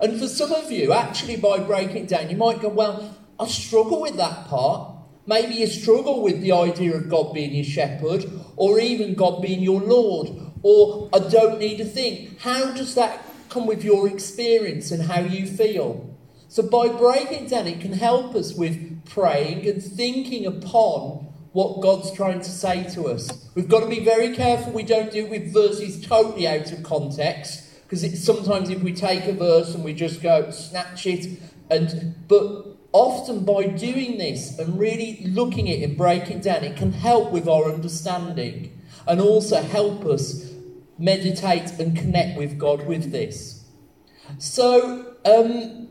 And 0.00 0.18
for 0.18 0.28
some 0.28 0.52
of 0.52 0.70
you, 0.70 0.92
actually, 0.92 1.36
by 1.36 1.58
breaking 1.58 2.04
it 2.04 2.08
down, 2.08 2.30
you 2.30 2.36
might 2.36 2.60
go, 2.60 2.68
well, 2.68 3.16
I 3.38 3.46
struggle 3.48 4.00
with 4.00 4.16
that 4.16 4.46
part. 4.46 4.94
Maybe 5.26 5.54
you 5.54 5.66
struggle 5.66 6.22
with 6.22 6.40
the 6.40 6.52
idea 6.52 6.96
of 6.96 7.08
God 7.08 7.34
being 7.34 7.54
your 7.54 7.64
shepherd, 7.64 8.24
or 8.56 8.80
even 8.80 9.14
God 9.14 9.42
being 9.42 9.60
your 9.60 9.80
Lord, 9.80 10.30
or 10.62 11.10
I 11.12 11.18
don't 11.18 11.58
need 11.58 11.80
a 11.80 11.84
thing. 11.84 12.36
How 12.40 12.72
does 12.72 12.94
that 12.94 13.22
come 13.48 13.66
with 13.66 13.84
your 13.84 14.08
experience 14.08 14.90
and 14.90 15.02
how 15.02 15.20
you 15.20 15.46
feel? 15.46 16.16
So, 16.48 16.62
by 16.62 16.88
breaking 16.88 17.44
it 17.44 17.50
down, 17.50 17.66
it 17.66 17.80
can 17.80 17.92
help 17.92 18.34
us 18.34 18.54
with 18.54 19.04
praying 19.04 19.68
and 19.68 19.82
thinking 19.82 20.46
upon 20.46 21.26
what 21.52 21.80
God's 21.82 22.10
trying 22.12 22.40
to 22.40 22.50
say 22.50 22.88
to 22.94 23.08
us. 23.08 23.50
We've 23.54 23.68
got 23.68 23.80
to 23.80 23.86
be 23.86 24.04
very 24.04 24.34
careful 24.34 24.72
we 24.72 24.82
don't 24.82 25.10
do 25.10 25.26
it 25.26 25.30
with 25.30 25.52
verses 25.52 26.04
totally 26.04 26.46
out 26.48 26.72
of 26.72 26.82
context, 26.82 27.67
because 27.88 28.22
sometimes 28.22 28.68
if 28.68 28.82
we 28.82 28.92
take 28.92 29.24
a 29.24 29.32
verse 29.32 29.74
and 29.74 29.82
we 29.82 29.94
just 29.94 30.20
go 30.22 30.50
snatch 30.50 31.06
it, 31.06 31.40
and 31.70 32.14
but 32.28 32.66
often 32.92 33.44
by 33.44 33.66
doing 33.66 34.18
this 34.18 34.58
and 34.58 34.78
really 34.78 35.22
looking 35.24 35.70
at 35.70 35.78
it 35.78 35.82
and 35.84 35.96
breaking 35.96 36.40
down, 36.40 36.64
it 36.64 36.76
can 36.76 36.92
help 36.92 37.30
with 37.30 37.48
our 37.48 37.72
understanding 37.72 38.78
and 39.06 39.20
also 39.20 39.62
help 39.62 40.04
us 40.04 40.52
meditate 40.98 41.78
and 41.78 41.96
connect 41.96 42.36
with 42.36 42.58
God 42.58 42.86
with 42.86 43.10
this. 43.10 43.64
So, 44.36 45.14
um, 45.24 45.88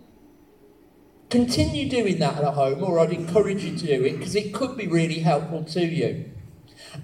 continue 1.32 1.90
doing 1.90 2.20
that 2.20 2.38
at 2.38 2.54
home, 2.54 2.84
or 2.84 3.00
I'd 3.00 3.12
encourage 3.12 3.64
you 3.64 3.76
to 3.76 3.86
do 3.88 4.06
it 4.06 4.20
because 4.20 4.36
it 4.36 4.54
could 4.54 4.78
be 4.78 4.86
really 4.86 5.20
helpful 5.20 5.64
to 5.64 5.84
you. 5.84 6.32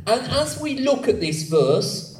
And 0.06 0.22
as 0.32 0.60
we 0.60 0.78
look 0.78 1.08
at 1.08 1.20
this 1.20 1.50
verse, 1.50 2.13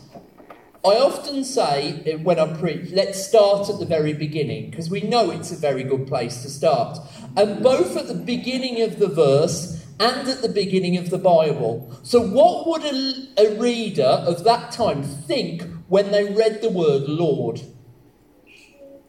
I 0.86 0.98
often 0.98 1.46
say 1.46 2.18
when 2.24 2.40
I 2.40 2.58
preach, 2.58 2.92
let's 2.92 3.26
start 3.26 3.70
at 3.70 3.80
the 3.80 3.86
very 3.86 4.12
beginning, 4.12 4.70
because 4.70 4.90
we 4.90 5.00
know 5.00 5.32
it's 5.32 5.54
a 5.54 5.56
very 5.56 5.84
good 5.84 6.08
place 6.08 6.42
to 6.42 6.50
start. 6.50 7.00
And 7.38 7.64
both 7.64 7.96
at 7.96 8.08
the 8.08 8.14
beginning 8.14 8.82
of 8.82 9.00
the 9.00 9.08
verse 9.08 9.82
and 9.98 10.28
at 10.28 10.42
the 10.42 10.50
beginning 10.50 10.98
of 10.98 11.10
the 11.10 11.18
Bible. 11.18 11.98
So, 12.04 12.22
what 12.22 12.68
would 12.68 12.84
a, 12.84 13.28
a 13.38 13.60
reader 13.60 14.04
of 14.04 14.44
that 14.44 14.74
time 14.74 15.04
think 15.04 15.64
when 15.88 16.12
they 16.12 16.34
read 16.34 16.62
the 16.62 16.70
word 16.70 17.04
Lord? 17.04 17.62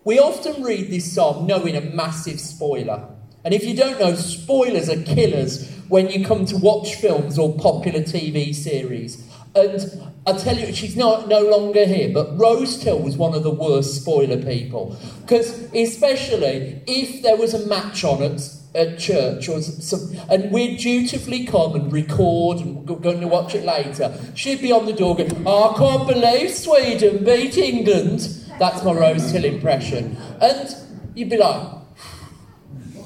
We 0.04 0.21
often 0.21 0.62
read 0.62 0.90
this 0.90 1.12
psalm 1.12 1.45
knowing 1.45 1.75
a 1.75 1.81
massive 1.81 2.38
spoiler. 2.38 3.09
And 3.45 3.52
if 3.52 3.64
you 3.64 3.75
don't 3.75 3.99
know, 3.99 4.14
spoilers 4.14 4.88
are 4.88 5.02
killers 5.02 5.69
when 5.88 6.09
you 6.09 6.25
come 6.25 6.47
to 6.47 6.57
watch 6.57 6.95
films 6.95 7.37
or 7.37 7.59
popular 7.59 8.00
TV 8.00 8.54
series. 8.54 9.28
And 9.56 10.12
I 10.26 10.32
tell 10.32 10.58
you, 10.58 10.73
she's 10.75 10.96
not 10.96 11.28
no 11.28 11.40
longer 11.40 11.87
here, 11.87 12.11
but 12.12 12.37
Rose 12.37 12.78
Till 12.78 12.99
was 12.99 13.16
one 13.16 13.34
of 13.34 13.42
the 13.44 13.50
worst 13.50 14.00
spoiler 14.00 14.42
people. 14.42 14.96
Because 15.20 15.73
especially 15.73 16.82
if 16.87 17.23
there 17.23 17.37
was 17.37 17.54
a 17.54 17.66
match 17.66 18.02
on 18.04 18.23
at, 18.23 18.40
at 18.75 18.99
church 18.99 19.49
or 19.49 19.62
some, 19.62 20.16
and 20.28 20.50
we'd 20.50 20.78
dutifully 20.78 21.46
come 21.46 21.76
and 21.76 21.92
record 21.92 22.58
and 22.58 22.88
we're 22.88 22.96
going 22.96 23.20
to 23.20 23.28
watch 23.28 23.54
it 23.54 23.64
later, 23.64 24.12
she'd 24.34 24.61
be 24.61 24.73
on 24.73 24.87
the 24.87 24.92
door 24.92 25.14
going, 25.14 25.46
I 25.46 25.75
can't 25.76 26.08
believe 26.08 26.50
Sweden 26.50 27.25
beat 27.25 27.56
England. 27.56 28.20
That's 28.58 28.82
my 28.82 28.92
Rose 28.92 29.30
Till 29.30 29.44
impression. 29.44 30.16
And 30.40 30.75
you'd 31.14 31.30
be 31.30 31.37
like, 31.37 31.75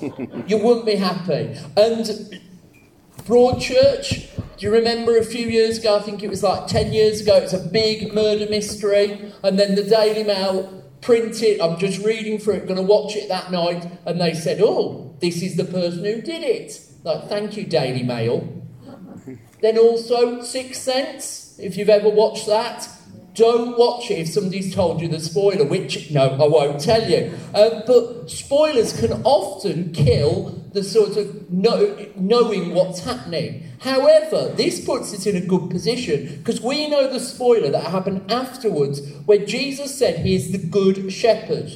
you 0.47 0.57
wouldn't 0.59 0.87
be 0.87 0.95
happy. 0.95 1.57
And 1.77 2.41
Broadchurch, 3.25 4.29
do 4.59 4.67
you 4.67 4.73
remember 4.73 5.17
a 5.17 5.25
few 5.25 5.47
years 5.47 5.79
ago? 5.79 5.97
I 5.97 6.03
think 6.03 6.23
it 6.23 6.29
was 6.29 6.43
like 6.43 6.67
10 6.67 6.93
years 6.93 7.21
ago. 7.21 7.37
It 7.37 7.45
was 7.45 7.55
a 7.55 7.69
big 7.69 8.13
murder 8.13 8.47
mystery. 8.51 9.33
And 9.45 9.59
then 9.59 9.77
the 9.77 9.85
Daily 9.85 10.25
Mail 10.25 10.85
printed, 11.01 11.61
I'm 11.61 11.79
just 11.79 12.05
reading 12.05 12.41
for 12.41 12.53
it, 12.53 12.67
going 12.67 12.77
to 12.77 12.83
watch 12.83 13.15
it 13.15 13.29
that 13.29 13.53
night. 13.53 13.89
And 14.05 14.21
they 14.21 14.35
said, 14.35 14.61
oh, 14.61 15.15
this 15.21 15.43
is 15.43 15.57
the 15.57 15.65
person 15.65 16.05
who 16.05 16.21
did 16.21 16.43
it. 16.43 16.81
Like, 17.05 17.29
thank 17.29 17.57
you, 17.57 17.65
Daily 17.65 18.03
Mail. 18.03 18.53
then 19.63 19.79
also, 19.79 20.43
Sixth 20.43 20.83
Sense, 20.83 21.57
if 21.61 21.77
you've 21.77 21.89
ever 21.89 22.09
watched 22.09 22.47
that. 22.47 22.89
Don't 23.35 23.79
watch 23.79 24.11
it 24.11 24.19
if 24.19 24.29
somebody's 24.31 24.75
told 24.75 25.01
you 25.01 25.07
the 25.07 25.21
spoiler, 25.21 25.65
which, 25.65 26.11
no, 26.11 26.31
I 26.31 26.49
won't 26.49 26.81
tell 26.81 27.09
you. 27.09 27.33
Uh, 27.55 27.83
but 27.87 28.29
spoilers 28.29 28.99
can 28.99 29.23
often 29.23 29.93
kill 29.93 30.58
the 30.73 30.85
sort 30.85 31.17
of 31.17 31.51
know, 31.51 32.07
knowing 32.17 32.75
what's 32.75 33.01
happening. 33.01 33.65
However, 33.81 34.53
this 34.55 34.85
puts 34.85 35.15
us 35.15 35.27
in 35.27 35.37
a 35.37 35.47
good 35.47 35.71
position 35.71 36.37
because 36.39 36.61
we 36.61 36.89
know 36.89 37.11
the 37.11 37.21
spoiler 37.21 37.71
that 37.71 37.85
happened 37.85 38.31
afterwards 38.31 39.01
where 39.25 39.45
Jesus 39.45 39.97
said 39.97 40.25
he 40.25 40.35
is 40.35 40.53
the 40.53 40.59
good 40.59 41.13
shepherd. 41.13 41.73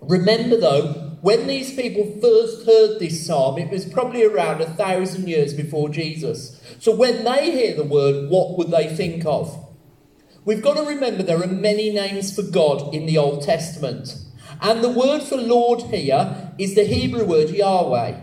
Remember 0.00 0.56
though, 0.56 1.08
when 1.20 1.46
these 1.46 1.74
people 1.74 2.04
first 2.20 2.64
heard 2.64 2.98
this 2.98 3.26
psalm, 3.26 3.58
it 3.58 3.70
was 3.70 3.84
probably 3.84 4.24
around 4.24 4.60
a 4.60 4.70
thousand 4.70 5.28
years 5.28 5.52
before 5.52 5.88
Jesus. 5.88 6.60
So 6.78 6.94
when 6.94 7.24
they 7.24 7.50
hear 7.50 7.74
the 7.74 7.84
word, 7.84 8.30
what 8.30 8.56
would 8.56 8.70
they 8.70 8.94
think 8.94 9.26
of? 9.26 9.66
We've 10.44 10.62
got 10.62 10.76
to 10.76 10.84
remember 10.84 11.22
there 11.22 11.42
are 11.42 11.46
many 11.48 11.90
names 11.90 12.34
for 12.34 12.42
God 12.42 12.94
in 12.94 13.06
the 13.06 13.18
Old 13.18 13.42
Testament. 13.42 14.14
And 14.60 14.82
the 14.82 14.88
word 14.88 15.22
for 15.22 15.36
Lord 15.36 15.82
here 15.82 16.52
is 16.58 16.74
the 16.74 16.84
Hebrew 16.84 17.24
word 17.24 17.50
Yahweh. 17.50 18.20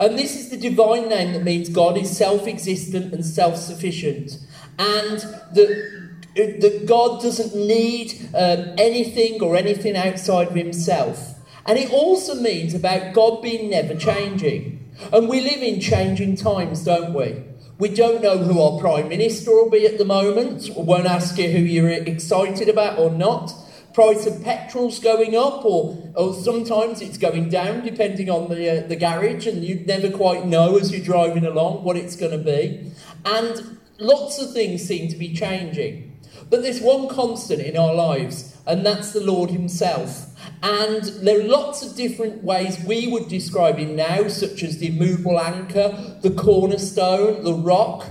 And 0.00 0.18
this 0.18 0.34
is 0.34 0.50
the 0.50 0.56
divine 0.56 1.08
name 1.08 1.32
that 1.34 1.44
means 1.44 1.68
God 1.68 1.98
is 1.98 2.16
self 2.16 2.46
existent 2.46 3.12
and 3.12 3.24
self 3.24 3.56
sufficient. 3.56 4.38
And 4.78 5.18
that, 5.18 6.22
that 6.34 6.84
God 6.86 7.22
doesn't 7.22 7.54
need 7.54 8.28
um, 8.34 8.74
anything 8.78 9.42
or 9.42 9.56
anything 9.56 9.96
outside 9.96 10.48
of 10.48 10.54
himself. 10.54 11.34
And 11.66 11.78
it 11.78 11.90
also 11.90 12.34
means 12.34 12.74
about 12.74 13.14
God 13.14 13.42
being 13.42 13.70
never 13.70 13.94
changing. 13.94 14.92
And 15.12 15.28
we 15.28 15.40
live 15.40 15.62
in 15.62 15.80
changing 15.80 16.36
times, 16.36 16.84
don't 16.84 17.14
we? 17.14 17.42
We 17.78 17.88
don't 17.88 18.22
know 18.22 18.38
who 18.38 18.60
our 18.60 18.78
Prime 18.78 19.08
Minister 19.08 19.50
will 19.50 19.70
be 19.70 19.86
at 19.86 19.98
the 19.98 20.04
moment. 20.04 20.70
We 20.76 20.82
won't 20.82 21.06
ask 21.06 21.36
you 21.38 21.50
who 21.50 21.58
you're 21.58 21.88
excited 21.88 22.68
about 22.68 22.98
or 22.98 23.10
not 23.10 23.52
price 23.94 24.26
of 24.26 24.42
petrol's 24.42 24.98
going 24.98 25.36
up, 25.36 25.64
or, 25.64 25.96
or 26.16 26.34
sometimes 26.34 27.00
it's 27.00 27.16
going 27.16 27.48
down, 27.48 27.84
depending 27.84 28.28
on 28.28 28.50
the, 28.50 28.84
uh, 28.84 28.88
the 28.88 28.96
garage, 28.96 29.46
and 29.46 29.64
you 29.64 29.76
never 29.86 30.10
quite 30.10 30.44
know 30.44 30.76
as 30.76 30.92
you're 30.92 31.04
driving 31.04 31.46
along 31.46 31.84
what 31.84 31.96
it's 31.96 32.16
going 32.16 32.32
to 32.32 32.44
be. 32.44 32.90
And 33.24 33.78
lots 33.98 34.40
of 34.40 34.52
things 34.52 34.82
seem 34.82 35.08
to 35.08 35.16
be 35.16 35.32
changing. 35.32 36.20
But 36.50 36.62
there's 36.62 36.80
one 36.80 37.08
constant 37.08 37.62
in 37.62 37.76
our 37.76 37.94
lives, 37.94 38.56
and 38.66 38.84
that's 38.84 39.12
the 39.12 39.20
Lord 39.20 39.50
Himself. 39.50 40.26
And 40.62 41.04
there 41.04 41.40
are 41.40 41.44
lots 41.44 41.82
of 41.82 41.96
different 41.96 42.42
ways 42.42 42.82
we 42.84 43.06
would 43.06 43.28
describe 43.28 43.78
Him 43.78 43.96
now, 43.96 44.28
such 44.28 44.62
as 44.62 44.78
the 44.78 44.88
immovable 44.88 45.38
anchor, 45.38 46.18
the 46.22 46.30
cornerstone, 46.30 47.44
the 47.44 47.54
rock. 47.54 48.10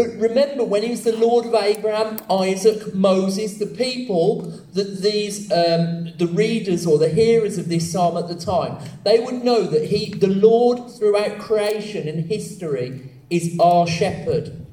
But 0.00 0.16
remember, 0.16 0.64
when 0.64 0.82
he 0.82 0.92
was 0.92 1.02
the 1.02 1.14
Lord 1.14 1.44
of 1.44 1.54
Abraham, 1.54 2.20
Isaac, 2.30 2.94
Moses, 2.94 3.58
the 3.58 3.66
people 3.66 4.40
that 4.72 5.02
these, 5.02 5.52
um, 5.52 6.14
the 6.16 6.26
readers 6.26 6.86
or 6.86 6.96
the 6.96 7.10
hearers 7.10 7.58
of 7.58 7.68
this 7.68 7.92
psalm 7.92 8.16
at 8.16 8.26
the 8.26 8.34
time, 8.34 8.78
they 9.04 9.20
would 9.20 9.44
know 9.44 9.64
that 9.64 9.88
he, 9.88 10.14
the 10.14 10.26
Lord 10.26 10.90
throughout 10.90 11.38
creation 11.38 12.08
and 12.08 12.24
history, 12.24 13.10
is 13.28 13.58
our 13.60 13.86
shepherd. 13.86 14.64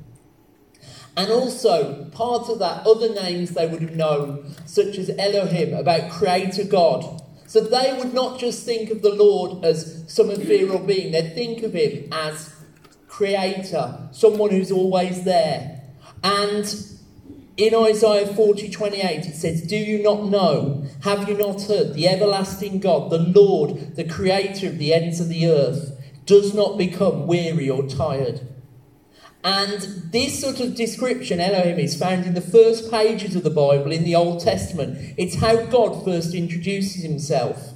And 1.17 1.29
also, 1.29 2.05
part 2.11 2.47
of 2.47 2.59
that, 2.59 2.87
other 2.87 3.13
names 3.13 3.49
they 3.49 3.67
would 3.67 3.81
have 3.81 3.97
known, 3.97 4.55
such 4.65 4.97
as 4.97 5.09
Elohim, 5.19 5.73
about 5.73 6.09
Creator 6.09 6.63
God. 6.63 7.21
So 7.47 7.59
they 7.59 7.93
would 7.97 8.13
not 8.13 8.39
just 8.39 8.65
think 8.65 8.91
of 8.91 9.01
the 9.01 9.13
Lord 9.13 9.65
as 9.65 10.05
some 10.07 10.31
ethereal 10.31 10.79
being, 10.79 11.11
they'd 11.11 11.35
think 11.35 11.63
of 11.63 11.73
him 11.73 12.07
as 12.13 12.53
creator, 13.17 14.07
someone 14.11 14.51
who's 14.51 14.71
always 14.71 15.23
there. 15.23 15.81
And 16.23 16.71
in 17.57 17.73
Isaiah 17.73 18.27
40 18.27 18.69
28, 18.69 19.25
it 19.25 19.35
says, 19.35 19.63
Do 19.63 19.75
you 19.75 20.03
not 20.03 20.25
know? 20.25 20.85
Have 21.01 21.27
you 21.27 21.35
not 21.35 21.63
heard? 21.63 21.95
The 21.95 22.07
everlasting 22.07 22.79
God, 22.79 23.09
the 23.09 23.17
Lord, 23.17 23.95
the 23.95 24.03
creator 24.03 24.67
of 24.67 24.77
the 24.77 24.93
ends 24.93 25.19
of 25.19 25.29
the 25.29 25.47
earth, 25.47 25.99
does 26.27 26.53
not 26.53 26.77
become 26.77 27.25
weary 27.25 27.67
or 27.67 27.87
tired. 27.87 28.41
And 29.43 29.81
this 30.11 30.39
sort 30.39 30.59
of 30.59 30.75
description, 30.75 31.39
Elohim, 31.39 31.79
is 31.79 31.97
found 31.97 32.25
in 32.27 32.35
the 32.35 32.41
first 32.41 32.91
pages 32.91 33.35
of 33.35 33.43
the 33.43 33.49
Bible 33.49 33.91
in 33.91 34.03
the 34.03 34.15
Old 34.15 34.41
Testament. 34.41 35.15
It's 35.17 35.37
how 35.37 35.65
God 35.65 36.05
first 36.05 36.35
introduces 36.35 37.01
himself. 37.01 37.73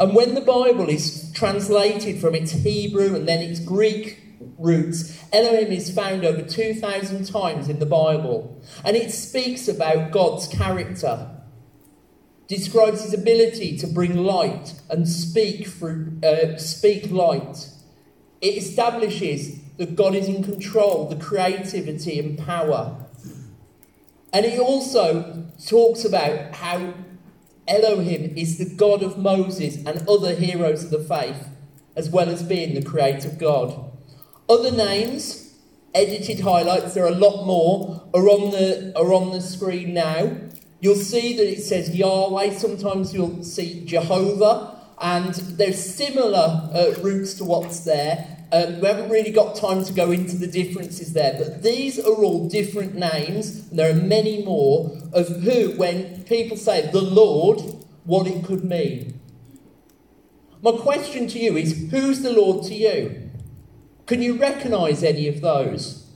And 0.00 0.14
when 0.14 0.34
the 0.34 0.40
Bible 0.40 0.88
is 0.88 1.30
translated 1.32 2.20
from 2.20 2.34
its 2.34 2.50
Hebrew 2.50 3.14
and 3.14 3.28
then 3.28 3.40
its 3.40 3.60
Greek 3.60 4.21
roots, 4.58 5.18
Elohim 5.32 5.72
is 5.72 5.94
found 5.94 6.24
over 6.24 6.42
2,000 6.42 7.26
times 7.26 7.68
in 7.68 7.78
the 7.78 7.86
Bible, 7.86 8.62
and 8.84 8.96
it 8.96 9.10
speaks 9.10 9.68
about 9.68 10.10
God's 10.10 10.46
character. 10.48 11.28
Describes 12.48 13.02
his 13.02 13.14
ability 13.14 13.78
to 13.78 13.86
bring 13.86 14.16
light 14.16 14.74
and 14.90 15.08
speak 15.08 15.68
through, 15.68 16.18
uh, 16.22 16.56
speak 16.58 17.10
light. 17.10 17.68
It 18.40 18.56
establishes 18.56 19.58
that 19.78 19.96
God 19.96 20.14
is 20.14 20.28
in 20.28 20.42
control, 20.42 21.08
the 21.08 21.16
creativity 21.16 22.18
and 22.18 22.38
power. 22.38 23.06
And 24.32 24.46
it 24.46 24.58
also 24.58 25.46
talks 25.66 26.04
about 26.04 26.54
how 26.54 26.94
Elohim 27.68 28.36
is 28.36 28.58
the 28.58 28.74
God 28.74 29.02
of 29.02 29.18
Moses 29.18 29.76
and 29.86 30.06
other 30.08 30.34
heroes 30.34 30.84
of 30.84 30.90
the 30.90 30.98
faith, 30.98 31.48
as 31.94 32.10
well 32.10 32.28
as 32.28 32.42
being 32.42 32.74
the 32.74 32.82
creator 32.82 33.28
God. 33.28 33.91
Other 34.48 34.70
names, 34.70 35.56
edited 35.94 36.40
highlights, 36.40 36.94
there 36.94 37.04
are 37.04 37.12
a 37.12 37.14
lot 37.14 37.46
more, 37.46 38.02
are 38.12 38.28
on 38.28 38.50
the, 38.50 38.92
are 38.96 39.12
on 39.12 39.32
the 39.32 39.40
screen 39.40 39.94
now. 39.94 40.36
You'll 40.80 40.96
see 40.96 41.36
that 41.36 41.48
it 41.48 41.62
says 41.62 41.94
Yahweh, 41.94 42.50
sometimes 42.54 43.14
you'll 43.14 43.44
see 43.44 43.84
Jehovah, 43.84 44.80
and 45.00 45.34
there's 45.34 45.78
similar 45.78 46.70
uh, 46.74 46.94
roots 47.02 47.34
to 47.34 47.44
what's 47.44 47.80
there. 47.80 48.26
Um, 48.52 48.80
we 48.80 48.88
haven't 48.88 49.08
really 49.08 49.30
got 49.30 49.56
time 49.56 49.84
to 49.84 49.92
go 49.92 50.10
into 50.10 50.36
the 50.36 50.46
differences 50.46 51.12
there, 51.12 51.34
but 51.38 51.62
these 51.62 51.98
are 51.98 52.12
all 52.12 52.48
different 52.48 52.94
names, 52.94 53.68
and 53.70 53.78
there 53.78 53.90
are 53.90 53.94
many 53.94 54.44
more 54.44 54.90
of 55.12 55.28
who, 55.42 55.72
when 55.76 56.24
people 56.24 56.56
say 56.56 56.90
the 56.90 57.00
Lord, 57.00 57.60
what 58.04 58.26
it 58.26 58.44
could 58.44 58.64
mean. 58.64 59.20
My 60.62 60.72
question 60.72 61.28
to 61.28 61.38
you 61.38 61.56
is 61.56 61.90
who's 61.90 62.22
the 62.22 62.32
Lord 62.32 62.64
to 62.66 62.74
you? 62.74 63.21
Can 64.06 64.22
you 64.22 64.36
recognize 64.36 65.02
any 65.02 65.28
of 65.28 65.40
those? 65.40 66.06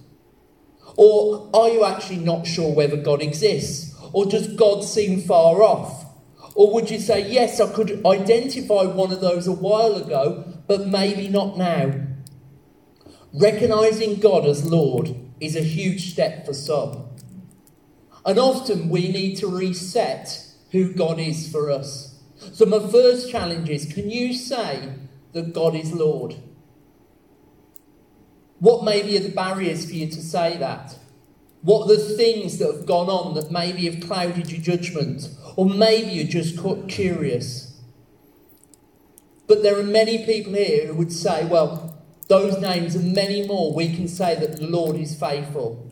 Or 0.97 1.51
are 1.55 1.69
you 1.69 1.85
actually 1.85 2.19
not 2.19 2.47
sure 2.47 2.73
whether 2.73 2.97
God 2.97 3.23
exists? 3.23 3.95
Or 4.13 4.25
does 4.25 4.49
God 4.49 4.83
seem 4.83 5.21
far 5.21 5.63
off? 5.63 6.07
Or 6.55 6.73
would 6.73 6.91
you 6.91 6.99
say, 6.99 7.31
yes, 7.31 7.61
I 7.61 7.71
could 7.73 8.05
identify 8.07 8.85
one 8.85 9.13
of 9.13 9.21
those 9.21 9.47
a 9.47 9.53
while 9.53 9.95
ago, 9.95 10.55
but 10.67 10.89
maybe 10.89 11.29
not 11.29 11.59
now? 11.59 11.93
Recognizing 13.35 14.21
God 14.21 14.47
as 14.47 14.65
Lord 14.65 15.15
is 15.39 15.55
a 15.55 15.61
huge 15.61 16.13
step 16.13 16.47
for 16.47 16.55
some. 16.55 17.05
And 18.25 18.39
often 18.39 18.89
we 18.89 19.13
need 19.13 19.37
to 19.37 19.47
reset 19.47 20.47
who 20.73 20.93
God 20.95 21.21
is 21.21 21.51
for 21.51 21.71
us. 21.71 22.19
So, 22.53 22.65
my 22.65 22.79
first 22.79 23.31
challenge 23.31 23.69
is 23.69 23.93
can 23.93 24.11
you 24.11 24.33
say 24.33 24.95
that 25.33 25.53
God 25.53 25.75
is 25.75 25.93
Lord? 25.93 26.37
What 28.59 28.85
maybe 28.85 29.17
are 29.17 29.21
the 29.21 29.29
barriers 29.29 29.85
for 29.87 29.93
you 29.93 30.07
to 30.07 30.23
say 30.23 30.57
that? 30.59 30.99
What 31.63 31.85
are 31.85 31.97
the 31.97 32.17
things 32.17 32.59
that 32.59 32.73
have 32.73 32.87
gone 32.87 33.09
on 33.09 33.35
that 33.35 33.51
maybe 33.51 33.91
have 33.91 34.07
clouded 34.07 34.51
your 34.51 34.61
judgment? 34.61 35.29
Or 35.57 35.67
maybe 35.67 36.13
you're 36.13 36.27
just 36.27 36.59
curious. 36.89 37.81
But 39.47 39.63
there 39.63 39.79
are 39.79 39.83
many 39.83 40.25
people 40.25 40.55
here 40.55 40.87
who 40.87 40.95
would 40.95 41.13
say, 41.13 41.45
well, 41.47 42.03
those 42.29 42.61
names 42.61 42.95
and 42.95 43.15
many 43.15 43.47
more, 43.47 43.73
we 43.73 43.95
can 43.95 44.09
say 44.09 44.35
that 44.35 44.57
the 44.57 44.67
Lord 44.67 44.97
is 44.97 45.19
faithful. 45.19 45.89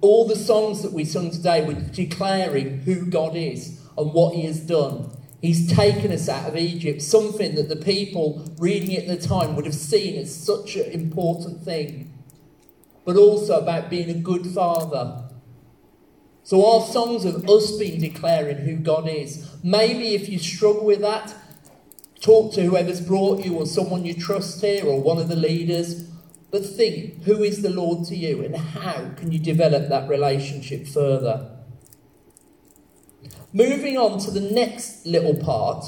All 0.00 0.26
the 0.26 0.36
songs 0.36 0.82
that 0.82 0.92
we 0.92 1.04
sung 1.04 1.30
today 1.30 1.64
were 1.64 1.74
declaring 1.74 2.80
who 2.80 3.06
God 3.06 3.34
is 3.34 3.80
and 3.98 4.12
what 4.12 4.34
He 4.34 4.46
has 4.46 4.60
done. 4.60 5.15
He's 5.40 5.70
taken 5.72 6.12
us 6.12 6.28
out 6.28 6.48
of 6.48 6.56
Egypt, 6.56 7.02
something 7.02 7.54
that 7.54 7.68
the 7.68 7.76
people 7.76 8.54
reading 8.58 8.92
it 8.92 9.08
at 9.08 9.20
the 9.20 9.28
time 9.28 9.54
would 9.54 9.66
have 9.66 9.74
seen 9.74 10.18
as 10.18 10.34
such 10.34 10.76
an 10.76 10.90
important 10.90 11.62
thing, 11.62 12.12
but 13.04 13.16
also 13.16 13.60
about 13.60 13.90
being 13.90 14.10
a 14.10 14.14
good 14.14 14.46
father. 14.46 15.24
So, 16.42 16.64
our 16.64 16.86
songs 16.86 17.24
of 17.24 17.48
us 17.48 17.76
being 17.76 18.00
declaring 18.00 18.58
who 18.58 18.76
God 18.76 19.08
is. 19.08 19.50
Maybe 19.62 20.14
if 20.14 20.28
you 20.28 20.38
struggle 20.38 20.84
with 20.84 21.00
that, 21.00 21.34
Talk 22.20 22.54
to 22.54 22.62
whoever's 22.62 23.00
brought 23.00 23.44
you 23.44 23.54
or 23.54 23.66
someone 23.66 24.04
you 24.04 24.14
trust 24.14 24.60
here 24.60 24.86
or 24.86 25.00
one 25.00 25.18
of 25.18 25.28
the 25.28 25.36
leaders. 25.36 26.04
But 26.50 26.64
think 26.64 27.24
who 27.24 27.42
is 27.42 27.62
the 27.62 27.70
Lord 27.70 28.06
to 28.06 28.16
you 28.16 28.44
and 28.44 28.56
how 28.56 29.10
can 29.16 29.32
you 29.32 29.38
develop 29.38 29.88
that 29.88 30.08
relationship 30.08 30.86
further? 30.86 31.55
Moving 33.56 33.96
on 33.96 34.18
to 34.18 34.30
the 34.30 34.42
next 34.52 35.06
little 35.06 35.34
part, 35.34 35.86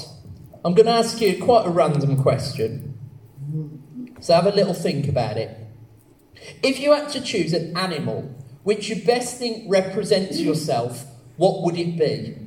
I'm 0.65 0.73
going 0.73 0.87
to 0.87 0.91
ask 0.91 1.21
you 1.21 1.37
quite 1.39 1.67
a 1.67 1.69
random 1.69 2.19
question. 2.19 2.97
So 4.21 4.33
have 4.33 4.47
a 4.47 4.51
little 4.51 4.73
think 4.73 5.07
about 5.07 5.37
it. 5.37 5.55
If 6.63 6.79
you 6.79 6.93
had 6.93 7.09
to 7.09 7.21
choose 7.21 7.53
an 7.53 7.77
animal 7.77 8.35
which 8.63 8.89
you 8.89 9.05
best 9.05 9.37
think 9.37 9.65
represents 9.67 10.39
yourself, 10.39 11.05
what 11.37 11.61
would 11.61 11.77
it 11.77 11.95
be? 11.95 12.37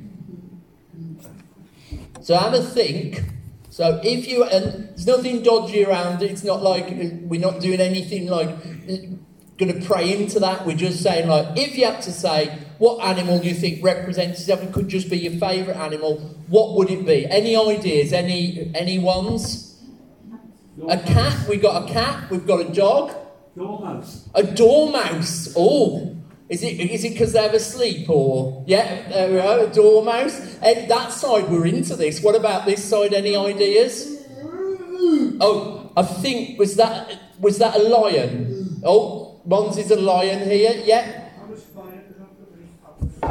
So 2.19 2.35
have 2.35 2.53
a 2.53 2.61
think 2.61 3.23
so 3.69 4.01
if 4.03 4.27
you 4.27 4.43
and 4.43 4.89
there's 4.89 5.07
nothing 5.07 5.41
dodgy 5.41 5.85
around 5.85 6.21
it. 6.21 6.31
It's 6.31 6.43
not 6.43 6.61
like 6.61 6.89
we're 6.89 7.39
not 7.39 7.61
doing 7.61 7.79
anything 7.79 8.27
like 8.27 8.49
going 9.57 9.79
to 9.79 9.87
pray 9.87 10.21
into 10.21 10.41
that. 10.41 10.65
We're 10.65 10.75
just 10.75 11.01
saying 11.01 11.29
like 11.29 11.57
if 11.57 11.77
you 11.77 11.85
had 11.85 12.01
to 12.01 12.11
say 12.11 12.59
what 12.83 13.01
animal 13.01 13.39
do 13.39 13.47
you 13.47 13.53
think 13.53 13.81
represents 13.81 14.41
yourself, 14.41 14.61
it 14.61 14.73
could 14.73 14.89
just 14.89 15.09
be 15.09 15.17
your 15.17 15.31
favourite 15.39 15.79
animal. 15.79 16.17
What 16.49 16.75
would 16.75 16.89
it 16.91 17.05
be? 17.05 17.25
Any 17.25 17.55
ideas? 17.55 18.11
Any 18.11 18.69
any 18.75 18.99
ones? 18.99 19.81
A 20.89 20.97
cat. 20.97 21.47
We've 21.47 21.61
got 21.61 21.83
a 21.83 21.93
cat. 21.93 22.29
We've 22.29 22.45
got 22.45 22.59
a 22.59 22.69
dog. 22.73 23.15
Dormouse. 23.55 24.27
A 24.35 24.43
dormouse. 24.43 25.53
Oh, 25.55 26.13
is 26.49 26.61
it 26.61 26.77
is 26.95 27.05
it 27.05 27.13
because 27.13 27.31
they're 27.31 27.55
asleep 27.55 28.09
or 28.09 28.65
yeah, 28.67 29.07
there 29.07 29.29
we 29.29 29.37
go, 29.37 29.65
a 29.65 29.73
dormouse? 29.73 30.37
And 30.61 30.91
that 30.91 31.13
side 31.13 31.49
we're 31.49 31.67
into 31.67 31.95
this. 31.95 32.21
What 32.21 32.35
about 32.35 32.65
this 32.65 32.83
side? 32.83 33.13
Any 33.13 33.33
ideas? 33.37 34.27
Oh, 35.39 35.89
I 35.95 36.03
think 36.03 36.59
was 36.59 36.75
that 36.75 37.17
was 37.39 37.59
that 37.59 37.77
a 37.77 37.79
lion? 37.79 38.81
Oh, 38.83 39.39
Mons 39.45 39.77
is 39.77 39.89
a 39.89 39.95
lion 39.95 40.49
here. 40.49 40.81
Yeah. 40.83 41.22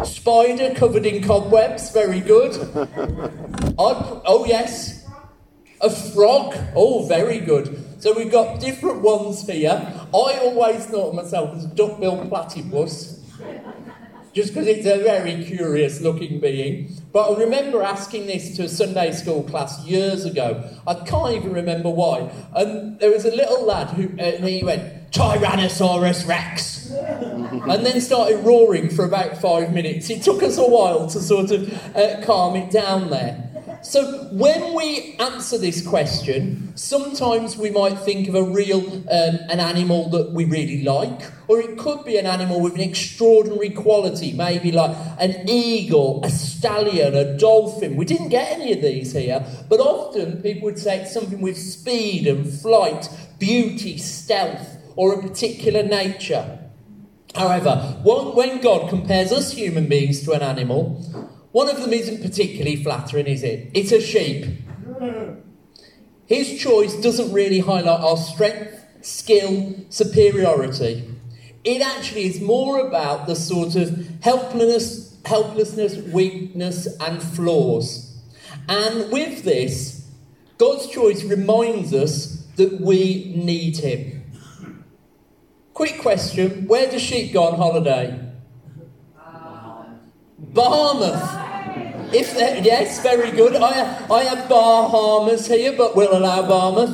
Spider 0.04 0.74
covered 0.74 1.06
in 1.06 1.22
cobwebs. 1.22 1.90
Very 1.90 2.20
good. 2.20 2.54
I, 3.78 4.20
oh 4.26 4.44
yes. 4.46 5.06
A 5.80 5.90
frog. 5.90 6.56
Oh, 6.74 7.06
very 7.06 7.40
good. 7.40 7.84
So 8.02 8.12
we've 8.16 8.32
got 8.32 8.60
different 8.60 9.02
ones 9.02 9.46
here. 9.46 9.70
I 9.70 10.38
always 10.42 10.86
thought 10.86 11.10
of 11.10 11.14
myself 11.14 11.56
as 11.56 11.64
a 11.64 11.68
duck-billed 11.68 12.28
platypus, 12.28 13.21
just 14.32 14.54
because 14.54 14.66
it's 14.66 14.86
a 14.86 15.02
very 15.02 15.44
curious 15.44 16.00
looking 16.00 16.40
being. 16.40 16.90
But 17.12 17.30
I 17.30 17.40
remember 17.40 17.82
asking 17.82 18.26
this 18.26 18.56
to 18.56 18.64
a 18.64 18.68
Sunday 18.68 19.12
school 19.12 19.42
class 19.42 19.84
years 19.84 20.24
ago. 20.24 20.68
I 20.86 20.94
can't 20.94 21.34
even 21.36 21.52
remember 21.52 21.90
why. 21.90 22.32
And 22.54 22.98
there 22.98 23.10
was 23.10 23.24
a 23.24 23.34
little 23.34 23.64
lad 23.64 23.90
who, 23.90 24.04
uh, 24.18 24.22
and 24.22 24.44
he 24.44 24.64
went, 24.64 25.10
Tyrannosaurus 25.10 26.26
Rex. 26.26 26.90
and 26.90 27.84
then 27.86 28.00
started 28.00 28.38
roaring 28.44 28.88
for 28.88 29.04
about 29.04 29.38
five 29.38 29.72
minutes. 29.72 30.08
It 30.08 30.22
took 30.22 30.42
us 30.42 30.56
a 30.56 30.66
while 30.66 31.06
to 31.08 31.20
sort 31.20 31.50
of 31.50 31.96
uh, 31.96 32.22
calm 32.24 32.56
it 32.56 32.70
down 32.70 33.10
there. 33.10 33.51
So, 33.82 34.28
when 34.30 34.74
we 34.74 35.16
answer 35.18 35.58
this 35.58 35.84
question, 35.84 36.72
sometimes 36.76 37.56
we 37.56 37.70
might 37.70 37.98
think 37.98 38.28
of 38.28 38.36
a 38.36 38.42
real 38.42 38.80
um, 38.80 39.38
an 39.50 39.58
animal 39.58 40.08
that 40.10 40.30
we 40.30 40.44
really 40.44 40.84
like, 40.84 41.20
or 41.48 41.58
it 41.58 41.76
could 41.78 42.04
be 42.04 42.16
an 42.16 42.24
animal 42.24 42.60
with 42.60 42.74
an 42.74 42.80
extraordinary 42.80 43.70
quality, 43.70 44.34
maybe 44.34 44.70
like 44.70 44.96
an 45.18 45.48
eagle, 45.48 46.20
a 46.22 46.30
stallion, 46.30 47.16
a 47.16 47.36
dolphin. 47.36 47.96
We 47.96 48.04
didn't 48.04 48.28
get 48.28 48.52
any 48.52 48.72
of 48.72 48.82
these 48.82 49.14
here, 49.14 49.44
but 49.68 49.80
often 49.80 50.42
people 50.42 50.66
would 50.66 50.78
say 50.78 51.00
it's 51.00 51.12
something 51.12 51.40
with 51.40 51.58
speed 51.58 52.28
and 52.28 52.48
flight, 52.48 53.08
beauty, 53.40 53.98
stealth, 53.98 54.76
or 54.94 55.14
a 55.14 55.22
particular 55.22 55.82
nature. 55.82 56.60
However, 57.34 57.98
when 58.04 58.60
God 58.60 58.90
compares 58.90 59.32
us 59.32 59.52
human 59.52 59.88
beings 59.88 60.22
to 60.24 60.32
an 60.32 60.42
animal, 60.42 61.31
one 61.52 61.68
of 61.68 61.80
them 61.80 61.92
isn't 61.92 62.22
particularly 62.22 62.82
flattering, 62.82 63.26
is 63.26 63.42
it? 63.42 63.70
It's 63.74 63.92
a 63.92 64.00
sheep. 64.00 64.46
His 66.26 66.58
choice 66.58 66.94
doesn't 66.96 67.32
really 67.32 67.60
highlight 67.60 68.00
our 68.00 68.16
strength, 68.16 68.82
skill, 69.02 69.74
superiority. 69.90 71.08
It 71.64 71.82
actually 71.82 72.24
is 72.24 72.40
more 72.40 72.80
about 72.80 73.26
the 73.26 73.36
sort 73.36 73.76
of 73.76 74.08
helplessness, 74.22 75.18
helplessness, 75.24 75.96
weakness, 76.12 76.88
and 76.98 77.22
flaws. 77.22 78.16
And 78.68 79.12
with 79.12 79.44
this, 79.44 80.10
God's 80.58 80.88
choice 80.88 81.22
reminds 81.24 81.92
us 81.92 82.46
that 82.56 82.80
we 82.80 83.32
need 83.36 83.76
Him. 83.78 84.22
Quick 85.74 86.00
question 86.00 86.66
Where 86.66 86.90
does 86.90 87.02
sheep 87.02 87.32
go 87.32 87.44
on 87.44 87.56
holiday? 87.56 88.31
Bahamas. 90.52 92.14
If 92.14 92.34
yes, 92.64 93.02
very 93.02 93.30
good. 93.30 93.56
I, 93.56 94.06
I 94.10 94.24
have 94.24 94.48
Bahamas 94.48 95.46
here, 95.46 95.72
but 95.76 95.96
we'll 95.96 96.14
allow 96.16 96.42
Bahamas. 96.46 96.90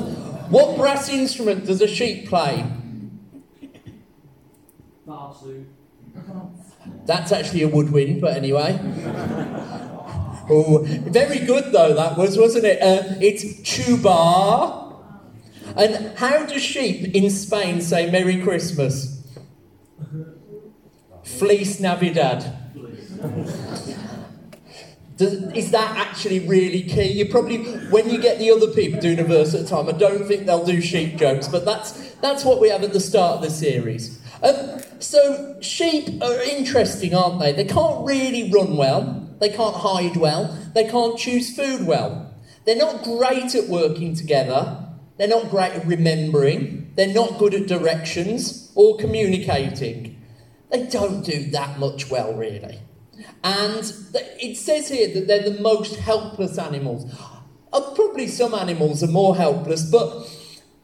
What 0.48 0.76
brass 0.76 1.08
instrument 1.08 1.66
does 1.66 1.82
a 1.82 1.88
sheep 1.88 2.28
play? 2.28 2.64
That's 7.04 7.32
actually 7.32 7.62
a 7.62 7.68
woodwind, 7.68 8.20
but 8.20 8.36
anyway. 8.36 8.78
oh, 10.50 10.84
very 10.84 11.38
good 11.40 11.72
though 11.72 11.94
that 11.94 12.16
was, 12.16 12.38
wasn't 12.38 12.66
it? 12.66 12.80
Uh, 12.82 13.16
it's 13.20 13.62
tuba. 13.62 14.94
And 15.74 16.16
how 16.18 16.44
do 16.44 16.58
sheep 16.58 17.14
in 17.14 17.30
Spain 17.30 17.80
say 17.80 18.10
Merry 18.10 18.40
Christmas? 18.40 19.26
Feliz 21.24 21.80
Navidad. 21.80 22.67
Does, 25.16 25.34
is 25.52 25.72
that 25.72 25.96
actually 25.96 26.46
really 26.46 26.84
key? 26.84 27.10
You 27.10 27.26
probably, 27.26 27.64
when 27.88 28.08
you 28.08 28.18
get 28.18 28.38
the 28.38 28.52
other 28.52 28.68
people 28.68 29.00
doing 29.00 29.18
a 29.18 29.24
verse 29.24 29.52
at 29.52 29.62
a 29.62 29.66
time, 29.66 29.88
I 29.88 29.92
don't 29.92 30.26
think 30.28 30.46
they'll 30.46 30.64
do 30.64 30.80
sheep 30.80 31.16
jokes, 31.16 31.48
but 31.48 31.64
that's 31.64 32.14
that's 32.20 32.44
what 32.44 32.60
we 32.60 32.68
have 32.68 32.84
at 32.84 32.92
the 32.92 33.00
start 33.00 33.36
of 33.36 33.42
the 33.42 33.50
series. 33.50 34.20
Um, 34.42 34.80
so 35.00 35.56
sheep 35.60 36.22
are 36.22 36.40
interesting, 36.42 37.14
aren't 37.14 37.40
they? 37.40 37.52
They 37.52 37.64
can't 37.64 38.06
really 38.06 38.50
run 38.52 38.76
well. 38.76 39.28
They 39.40 39.48
can't 39.48 39.74
hide 39.74 40.16
well. 40.16 40.56
They 40.74 40.88
can't 40.88 41.18
choose 41.18 41.54
food 41.54 41.86
well. 41.86 42.32
They're 42.64 42.76
not 42.76 43.02
great 43.02 43.54
at 43.56 43.68
working 43.68 44.14
together. 44.14 44.84
They're 45.16 45.26
not 45.26 45.50
great 45.50 45.72
at 45.72 45.86
remembering. 45.86 46.92
They're 46.94 47.12
not 47.12 47.38
good 47.38 47.54
at 47.54 47.66
directions 47.66 48.70
or 48.76 48.96
communicating. 48.98 50.20
They 50.70 50.86
don't 50.86 51.24
do 51.24 51.50
that 51.50 51.78
much 51.78 52.08
well, 52.10 52.34
really. 52.34 52.80
And 53.44 53.92
it 54.12 54.56
says 54.56 54.88
here 54.88 55.12
that 55.14 55.26
they're 55.26 55.50
the 55.50 55.60
most 55.60 55.96
helpless 55.96 56.58
animals. 56.58 57.12
Uh, 57.72 57.80
probably 57.94 58.26
some 58.28 58.54
animals 58.54 59.02
are 59.02 59.08
more 59.08 59.36
helpless, 59.36 59.90
but 59.90 60.26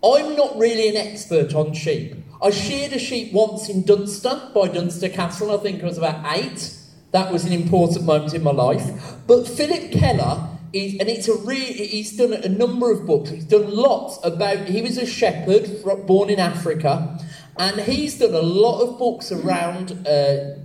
I'm 0.05 0.37
not 0.37 0.59
really 0.59 0.89
an 0.89 0.97
expert 0.97 1.55
on 1.55 1.73
sheep. 1.73 2.15
I 2.43 2.51
sheared 2.51 2.93
a 2.93 2.99
sheep 2.99 3.33
once 3.33 3.71
in 3.71 3.85
Dunster 3.85 4.51
by 4.55 4.69
Dunster 4.69 5.09
Castle, 5.09 5.51
I 5.51 5.63
think 5.63 5.83
I 5.83 5.87
was 5.87 5.97
about 5.97 6.37
eight. 6.37 6.77
That 7.13 7.33
was 7.33 7.45
an 7.45 7.53
important 7.53 8.05
moment 8.05 8.35
in 8.35 8.43
my 8.43 8.51
life. 8.51 9.17
But 9.27 9.47
Phillip 9.49 9.93
Keller, 9.93 10.51
and 10.75 11.09
it's 11.09 11.29
a 11.29 11.37
really, 11.37 11.87
he's 11.87 12.17
done 12.17 12.35
a 12.35 12.49
number 12.49 12.91
of 12.91 13.07
books. 13.07 13.31
He's 13.31 13.45
done 13.45 13.75
lots 13.75 14.19
about, 14.25 14.67
he 14.67 14.83
was 14.83 14.99
a 14.99 15.07
shepherd 15.07 15.83
born 16.07 16.29
in 16.29 16.41
Africa, 16.41 17.19
and 17.57 17.81
he's 17.81 18.19
done 18.19 18.35
a 18.35 18.43
lot 18.43 18.83
of 18.83 18.99
books 18.99 19.31
around 19.31 20.07
uh, 20.07 20.57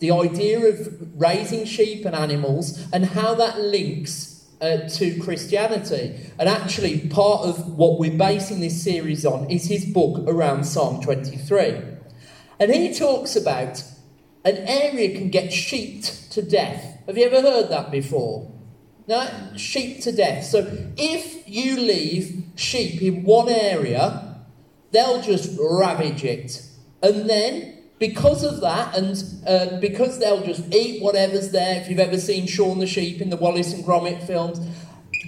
the 0.00 0.10
idea 0.10 0.60
of 0.60 0.88
raising 1.14 1.64
sheep 1.64 2.04
and 2.04 2.14
animals 2.14 2.86
and 2.92 3.04
how 3.04 3.34
that 3.34 3.60
links 3.60 4.34
uh, 4.60 4.88
to 4.88 5.18
Christianity. 5.20 6.16
And 6.38 6.48
actually, 6.48 7.08
part 7.08 7.42
of 7.42 7.76
what 7.76 7.98
we're 7.98 8.16
basing 8.16 8.60
this 8.60 8.82
series 8.82 9.24
on 9.24 9.50
is 9.50 9.66
his 9.66 9.84
book 9.84 10.24
around 10.26 10.64
Psalm 10.64 11.02
23. 11.02 11.80
And 12.58 12.72
he 12.72 12.94
talks 12.94 13.36
about 13.36 13.82
an 14.44 14.56
area 14.56 15.16
can 15.16 15.30
get 15.30 15.52
sheeped 15.52 16.30
to 16.32 16.42
death. 16.42 16.98
Have 17.06 17.16
you 17.18 17.26
ever 17.26 17.40
heard 17.40 17.70
that 17.70 17.90
before? 17.90 18.50
No? 19.06 19.28
Sheep 19.56 20.00
to 20.02 20.12
death. 20.12 20.44
So 20.44 20.88
if 20.96 21.48
you 21.48 21.76
leave 21.76 22.44
sheep 22.54 23.02
in 23.02 23.24
one 23.24 23.48
area, 23.48 24.36
they'll 24.92 25.22
just 25.22 25.58
ravage 25.60 26.24
it. 26.24 26.62
And 27.02 27.28
then 27.28 27.73
because 27.98 28.42
of 28.42 28.60
that, 28.60 28.96
and 28.96 29.22
uh, 29.46 29.78
because 29.80 30.18
they'll 30.18 30.44
just 30.44 30.72
eat 30.74 31.02
whatever's 31.02 31.50
there, 31.50 31.80
if 31.80 31.88
you've 31.88 32.00
ever 32.00 32.18
seen 32.18 32.46
Shaun 32.46 32.78
the 32.78 32.86
Sheep 32.86 33.20
in 33.20 33.30
the 33.30 33.36
Wallace 33.36 33.72
and 33.72 33.84
Gromit 33.84 34.26
films, 34.26 34.60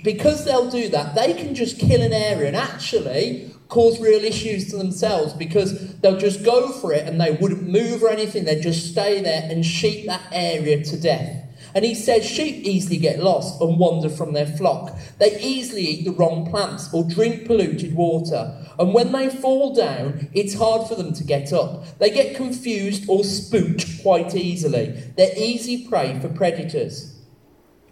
because 0.02 0.44
they'll 0.44 0.70
do 0.70 0.88
that, 0.90 1.14
they 1.14 1.34
can 1.34 1.54
just 1.54 1.78
kill 1.78 2.02
an 2.02 2.12
area 2.12 2.48
and 2.48 2.56
actually 2.56 3.52
cause 3.68 4.00
real 4.00 4.22
issues 4.22 4.70
to 4.70 4.76
themselves 4.76 5.32
because 5.32 5.96
they'll 5.96 6.18
just 6.18 6.44
go 6.44 6.70
for 6.72 6.92
it 6.92 7.06
and 7.06 7.20
they 7.20 7.32
wouldn't 7.32 7.68
move 7.68 8.02
or 8.02 8.08
anything, 8.08 8.44
they'd 8.44 8.62
just 8.62 8.90
stay 8.90 9.20
there 9.20 9.48
and 9.50 9.66
sheep 9.66 10.06
that 10.06 10.22
area 10.30 10.82
to 10.84 11.00
death. 11.00 11.42
And 11.74 11.84
he 11.84 11.94
says 11.94 12.24
sheep 12.24 12.64
easily 12.64 12.96
get 12.96 13.18
lost 13.18 13.60
and 13.60 13.78
wander 13.78 14.08
from 14.08 14.32
their 14.32 14.46
flock. 14.46 14.96
They 15.18 15.38
easily 15.40 15.82
eat 15.82 16.04
the 16.04 16.12
wrong 16.12 16.48
plants 16.48 16.92
or 16.94 17.04
drink 17.04 17.46
polluted 17.46 17.94
water. 17.94 18.65
And 18.78 18.92
when 18.92 19.12
they 19.12 19.28
fall 19.28 19.74
down, 19.74 20.28
it's 20.32 20.54
hard 20.54 20.88
for 20.88 20.94
them 20.94 21.12
to 21.14 21.24
get 21.24 21.52
up. 21.52 21.98
They 21.98 22.10
get 22.10 22.36
confused 22.36 23.08
or 23.08 23.24
spooked 23.24 24.02
quite 24.02 24.34
easily. 24.34 24.88
They're 25.16 25.36
easy 25.36 25.88
prey 25.88 26.18
for 26.20 26.28
predators. 26.28 27.14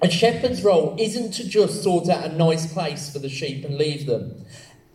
A 0.02 0.10
shepherd's 0.10 0.62
role 0.62 0.96
isn't 0.98 1.32
to 1.32 1.48
just 1.48 1.82
sort 1.82 2.08
out 2.08 2.24
a 2.24 2.36
nice 2.36 2.70
place 2.72 3.10
for 3.10 3.18
the 3.18 3.28
sheep 3.28 3.64
and 3.64 3.78
leave 3.78 4.06
them 4.06 4.44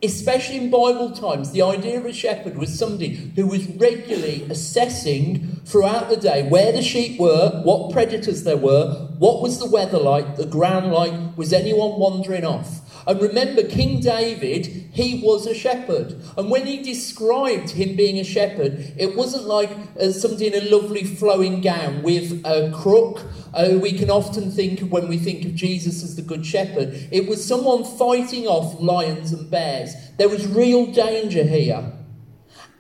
especially 0.02 0.58
in 0.58 0.70
Bible 0.70 1.12
times, 1.12 1.52
the 1.52 1.62
idea 1.62 1.98
of 1.98 2.06
a 2.06 2.14
shepherd 2.14 2.58
was 2.58 2.78
somebody 2.78 3.32
who 3.36 3.48
was 3.48 3.68
regularly 3.68 4.44
assessing 4.50 5.62
throughout 5.66 6.10
the 6.10 6.18
day 6.18 6.48
where 6.48 6.72
the 6.72 6.82
sheep 6.82 7.20
were, 7.20 7.62
what 7.64 7.92
predators 7.92 8.44
there 8.44 8.58
were, 8.58 9.10
what 9.18 9.42
was 9.42 9.60
the 9.60 9.70
weather 9.70 10.00
like, 10.00 10.38
the 10.38 10.46
ground 10.46 10.92
like, 10.92 11.38
was 11.38 11.52
anyone 11.52 12.00
wandering 12.00 12.46
off. 12.46 12.82
And 13.10 13.20
remember, 13.24 13.64
King 13.64 14.02
David, 14.02 14.68
he 14.68 15.20
was 15.24 15.48
a 15.48 15.56
shepherd. 15.56 16.22
And 16.38 16.52
when 16.52 16.68
he 16.68 16.84
described 16.84 17.72
him 17.72 17.96
being 17.96 18.20
a 18.20 18.24
shepherd, 18.24 18.94
it 18.98 19.16
wasn't 19.16 19.46
like 19.46 19.72
uh, 20.00 20.12
somebody 20.12 20.46
in 20.46 20.54
a 20.54 20.70
lovely 20.70 21.04
flowing 21.04 21.60
gown 21.60 22.04
with 22.04 22.46
a 22.46 22.72
crook. 22.72 23.26
Uh, 23.52 23.80
we 23.82 23.94
can 23.94 24.12
often 24.12 24.52
think 24.52 24.82
when 24.92 25.08
we 25.08 25.18
think 25.18 25.44
of 25.44 25.56
Jesus 25.56 26.04
as 26.04 26.18
the 26.18 26.22
Good 26.22 26.46
Shepherd. 26.46 27.08
It 27.12 27.28
was 27.28 27.44
someone 27.44 27.84
fighting 27.84 28.46
off 28.46 28.80
lions 28.80 29.34
and 29.34 29.50
bears. 29.50 29.96
There 30.18 30.30
was 30.30 30.46
real 30.46 30.86
danger 30.86 31.44
here. 31.44 31.92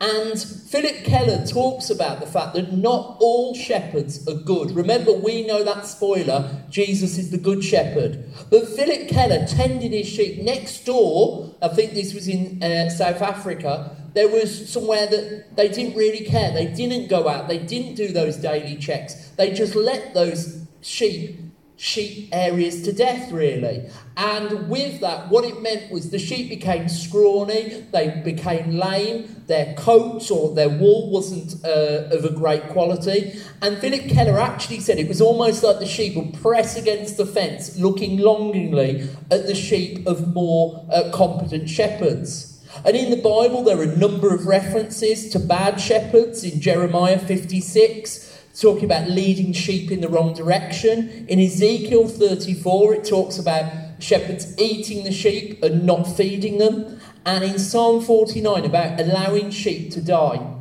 And 0.02 0.40
Phillip 0.40 1.04
Keller 1.04 1.46
talks 1.46 1.90
about 1.90 2.22
the 2.22 2.26
fact 2.26 2.54
that 2.54 2.72
not 2.72 3.18
all 3.20 3.54
shepherds 3.54 4.26
are 4.30 4.36
good. 4.36 4.72
Remember, 4.72 5.12
we 5.12 5.46
know 5.46 5.64
that 5.64 5.86
spoiler 5.86 6.64
Jesus 6.70 7.18
is 7.18 7.32
the 7.32 7.38
good 7.38 7.64
shepherd. 7.64 8.24
But 8.50 8.68
Phillip 8.68 9.10
Keller 9.10 9.46
tended 9.46 9.92
his 9.92 10.08
sheep 10.08 10.42
next 10.42 10.86
door. 10.86 11.54
I 11.62 11.68
think 11.68 11.94
this 11.94 12.14
was 12.14 12.30
in 12.30 12.64
uh, 12.64 12.90
South 12.90 13.22
Africa. 13.22 13.96
There 14.14 14.30
was 14.30 14.72
somewhere 14.72 15.06
that 15.08 15.56
they 15.58 15.68
didn't 15.68 15.98
really 15.98 16.24
care. 16.26 16.54
They 16.54 16.68
didn't 16.68 17.10
go 17.10 17.28
out, 17.28 17.50
they 17.50 17.60
didn't 17.60 17.96
do 17.96 18.08
those 18.08 18.38
daily 18.38 18.78
checks. 18.78 19.16
They 19.36 19.52
just 19.52 19.76
let 19.76 20.14
those 20.14 20.66
sheep 20.82 21.49
sheep 21.80 22.28
areas 22.34 22.82
to 22.82 22.92
death, 22.92 23.32
really. 23.32 23.89
And 24.18 24.70
with 24.70 25.00
that, 25.00 25.30
what 25.30 25.46
it 25.46 25.62
meant 25.62 25.89
was 25.92 26.10
the 26.10 26.20
sheep 26.20 26.50
became 26.50 26.89
scrawny, 26.89 27.86
they 27.94 28.22
became 28.24 28.72
lame, 28.72 29.44
their 29.48 29.74
coats 29.76 30.30
or 30.30 30.54
their 30.54 30.68
wool 30.68 31.10
wasn't 31.10 31.63
uh, 31.63 32.10
of 32.12 32.26
a 32.26 32.32
great 32.32 32.68
quality. 32.68 33.39
And 33.62 33.78
Phillip 33.78 34.10
Keller 34.10 34.39
actually 34.39 34.82
said 34.82 35.00
it 35.00 35.08
was 35.08 35.22
almost 35.22 35.63
like 35.63 35.80
the 35.80 35.86
sheep 35.86 36.18
would 36.18 36.34
press 36.34 36.76
against 36.76 37.15
the 37.15 37.26
fence, 37.26 37.78
looking 37.78 38.18
longingly 38.18 39.08
at 39.32 39.48
the 39.48 39.56
sheep 39.56 40.06
of 40.06 40.34
more 40.34 40.86
uh, 40.92 41.10
competent 41.13 41.70
shepherds. 41.70 42.62
And 42.86 42.96
in 42.96 43.10
the 43.10 43.18
Bible, 43.18 43.63
there 43.63 43.80
are 43.80 43.84
a 43.84 43.98
number 43.98 44.34
of 44.36 44.46
references 44.46 45.30
to 45.30 45.39
bad 45.39 45.80
shepherds 45.80 46.44
in 46.44 46.60
Jeremiah 46.60 47.20
56 47.20 48.30
talking 48.60 48.86
about 48.86 49.10
leading 49.10 49.54
sheep 49.54 49.91
in 49.91 50.02
the 50.02 50.10
wrong 50.10 50.34
direction. 50.34 51.26
In 51.28 51.39
Ezekiel 51.39 52.08
34, 52.08 52.95
it 52.95 53.06
talks 53.06 53.39
about 53.39 53.72
shepherds 54.00 54.58
eating 54.60 55.04
the 55.04 55.12
sheep 55.12 55.63
and 55.63 55.86
not 55.86 56.04
feeding 56.04 56.58
them. 56.58 57.00
And 57.26 57.43
in 57.43 57.60
Psalm 57.60 58.02
49, 58.02 58.65
about 58.65 59.00
allowing 59.00 59.52
sheep 59.52 59.91
to 59.91 60.02
die. 60.02 60.56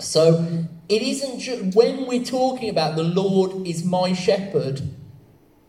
So 0.00 0.66
it 0.88 1.02
isn't 1.02 1.40
just 1.40 1.76
when 1.76 2.06
we're 2.06 2.24
talking 2.24 2.68
about 2.68 2.96
the 2.96 3.04
Lord 3.04 3.66
is 3.66 3.84
my 3.84 4.12
shepherd, 4.12 4.82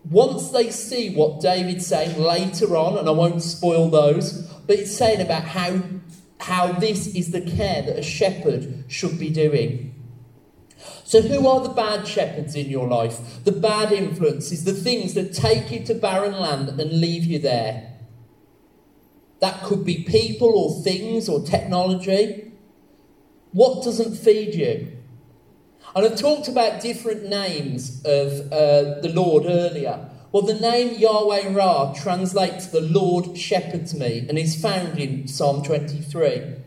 once 0.09 0.49
they 0.49 0.71
see 0.71 1.13
what 1.13 1.41
David's 1.41 1.85
saying 1.85 2.19
later 2.19 2.75
on, 2.75 2.97
and 2.97 3.07
I 3.07 3.11
won't 3.11 3.43
spoil 3.43 3.89
those, 3.89 4.41
but 4.65 4.79
it's 4.79 4.95
saying 4.95 5.21
about 5.21 5.43
how, 5.43 5.79
how 6.39 6.71
this 6.71 7.07
is 7.07 7.31
the 7.31 7.41
care 7.41 7.83
that 7.83 7.99
a 7.99 8.03
shepherd 8.03 8.85
should 8.87 9.19
be 9.19 9.29
doing. 9.29 9.90
So, 11.03 11.21
who 11.21 11.47
are 11.47 11.61
the 11.61 11.73
bad 11.73 12.07
shepherds 12.07 12.55
in 12.55 12.69
your 12.69 12.87
life? 12.87 13.43
The 13.43 13.51
bad 13.51 13.91
influences, 13.91 14.63
the 14.63 14.73
things 14.73 15.13
that 15.13 15.33
take 15.33 15.71
you 15.71 15.83
to 15.85 15.93
barren 15.93 16.39
land 16.39 16.69
and 16.69 17.01
leave 17.01 17.25
you 17.25 17.39
there. 17.39 17.91
That 19.39 19.63
could 19.63 19.83
be 19.83 20.03
people 20.03 20.49
or 20.49 20.83
things 20.83 21.27
or 21.27 21.41
technology. 21.41 22.51
What 23.51 23.83
doesn't 23.83 24.15
feed 24.15 24.55
you? 24.55 24.91
And 25.95 26.05
I've 26.05 26.17
talked 26.17 26.47
about 26.47 26.81
different 26.81 27.27
names 27.27 28.01
of 28.05 28.51
uh, 28.51 29.01
the 29.01 29.11
Lord 29.13 29.45
earlier. 29.45 30.09
Well, 30.31 30.43
the 30.43 30.53
name 30.53 30.97
Yahweh 30.97 31.53
Ra 31.53 31.93
translates 31.93 32.67
the 32.67 32.79
Lord 32.79 33.37
shepherds 33.37 33.93
me 33.93 34.25
and 34.29 34.37
is 34.37 34.59
found 34.61 34.97
in 34.97 35.27
Psalm 35.27 35.63
23. 35.63 36.60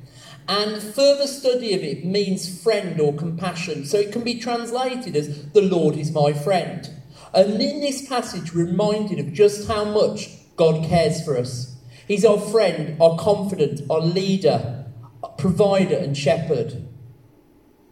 And 0.46 0.82
further 0.82 1.26
study 1.26 1.74
of 1.74 1.82
it 1.82 2.04
means 2.04 2.62
friend 2.62 3.00
or 3.00 3.14
compassion. 3.14 3.86
So 3.86 3.98
it 3.98 4.12
can 4.12 4.22
be 4.22 4.38
translated 4.38 5.16
as 5.16 5.50
the 5.52 5.62
Lord 5.62 5.96
is 5.96 6.12
my 6.12 6.32
friend. 6.32 6.90
And 7.32 7.60
in 7.60 7.80
this 7.80 8.06
passage, 8.06 8.54
we're 8.54 8.66
reminded 8.66 9.18
of 9.18 9.32
just 9.32 9.66
how 9.66 9.84
much 9.84 10.30
God 10.56 10.84
cares 10.84 11.24
for 11.24 11.36
us. 11.36 11.76
He's 12.06 12.24
our 12.24 12.38
friend, 12.38 13.00
our 13.00 13.16
confidant, 13.16 13.80
our 13.90 14.00
leader, 14.00 14.84
our 15.22 15.30
provider, 15.30 15.96
and 15.96 16.16
shepherd. 16.16 16.86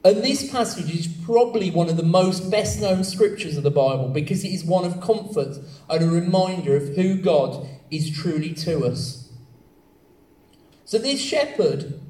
And 0.04 0.22
this 0.22 0.50
passage 0.50 0.94
is 0.94 1.06
probably 1.06 1.70
one 1.70 1.88
of 1.88 1.96
the 1.96 2.02
most 2.02 2.50
best 2.50 2.80
known 2.80 3.04
scriptures 3.04 3.56
of 3.56 3.62
the 3.62 3.70
Bible 3.70 4.08
because 4.08 4.44
it 4.44 4.48
is 4.48 4.64
one 4.64 4.84
of 4.84 5.00
comfort 5.00 5.56
and 5.88 6.04
a 6.04 6.08
reminder 6.08 6.76
of 6.76 6.96
who 6.96 7.16
God 7.16 7.66
is 7.90 8.10
truly 8.10 8.52
to 8.54 8.84
us. 8.84 9.30
So, 10.84 10.98
this 10.98 11.20
shepherd 11.20 12.01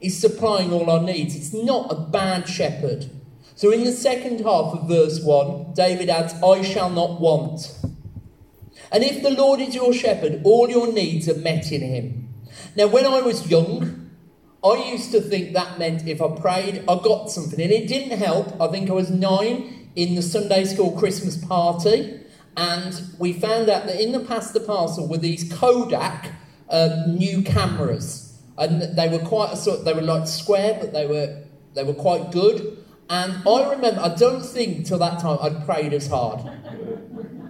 is 0.00 0.18
supplying 0.18 0.72
all 0.72 0.90
our 0.90 1.02
needs. 1.02 1.34
It's 1.34 1.52
not 1.52 1.90
a 1.90 1.96
bad 1.96 2.48
shepherd. 2.48 3.10
So, 3.54 3.70
in 3.70 3.84
the 3.84 3.92
second 3.92 4.40
half 4.40 4.74
of 4.74 4.88
verse 4.88 5.22
1, 5.22 5.72
David 5.74 6.10
adds, 6.10 6.34
I 6.42 6.62
shall 6.62 6.90
not 6.90 7.20
want. 7.20 7.74
And 8.92 9.02
if 9.02 9.22
the 9.22 9.30
Lord 9.30 9.60
is 9.60 9.74
your 9.74 9.92
shepherd, 9.92 10.42
all 10.44 10.68
your 10.68 10.92
needs 10.92 11.28
are 11.28 11.38
met 11.38 11.72
in 11.72 11.80
him. 11.80 12.34
Now, 12.76 12.86
when 12.86 13.06
I 13.06 13.20
was 13.20 13.50
young, 13.50 14.10
I 14.62 14.90
used 14.90 15.10
to 15.12 15.20
think 15.20 15.52
that 15.52 15.78
meant 15.78 16.06
if 16.06 16.20
I 16.20 16.28
prayed, 16.36 16.84
I 16.88 17.00
got 17.02 17.30
something. 17.30 17.60
And 17.60 17.72
it 17.72 17.88
didn't 17.88 18.18
help. 18.18 18.60
I 18.60 18.68
think 18.68 18.90
I 18.90 18.92
was 18.92 19.10
nine 19.10 19.90
in 19.96 20.14
the 20.14 20.22
Sunday 20.22 20.64
school 20.64 20.92
Christmas 20.92 21.36
party. 21.36 22.20
And 22.56 23.00
we 23.18 23.32
found 23.32 23.68
out 23.68 23.86
that 23.86 24.00
in 24.00 24.12
the 24.12 24.20
Pass 24.20 24.50
the 24.50 24.60
Parcel 24.60 25.08
were 25.08 25.18
these 25.18 25.50
Kodak 25.52 26.32
um, 26.68 27.16
new 27.16 27.42
cameras. 27.42 28.25
And 28.58 28.96
they 28.96 29.08
were 29.08 29.18
quite 29.18 29.52
a 29.52 29.56
sort, 29.56 29.84
they 29.84 29.92
were 29.92 30.02
like 30.02 30.26
square, 30.26 30.78
but 30.80 30.92
they 30.92 31.06
were, 31.06 31.42
they 31.74 31.84
were 31.84 31.94
quite 31.94 32.32
good. 32.32 32.84
And 33.08 33.46
I 33.48 33.70
remember, 33.70 34.00
I 34.00 34.14
don't 34.14 34.44
think 34.44 34.86
till 34.86 34.98
that 34.98 35.20
time 35.20 35.38
I'd 35.40 35.64
prayed 35.64 35.92
as 35.92 36.08
hard. 36.08 36.40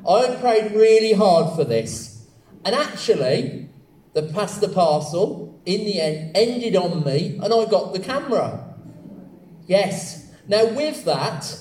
I 0.09 0.37
prayed 0.41 0.73
really 0.73 1.13
hard 1.13 1.57
for 1.57 1.65
this. 1.65 2.27
And 2.65 2.75
actually, 2.75 3.69
the 4.13 4.23
Pass 4.23 4.59
the 4.59 4.69
Parcel 4.69 5.61
in 5.65 5.85
the 5.85 6.01
end 6.01 6.37
ended 6.37 6.77
on 6.77 7.05
me 7.05 7.39
and 7.43 7.53
I 7.53 7.65
got 7.67 7.93
the 7.93 8.01
camera. 8.01 8.75
Yes. 9.67 10.31
Now, 10.49 10.67
with 10.67 11.05
that, 11.05 11.59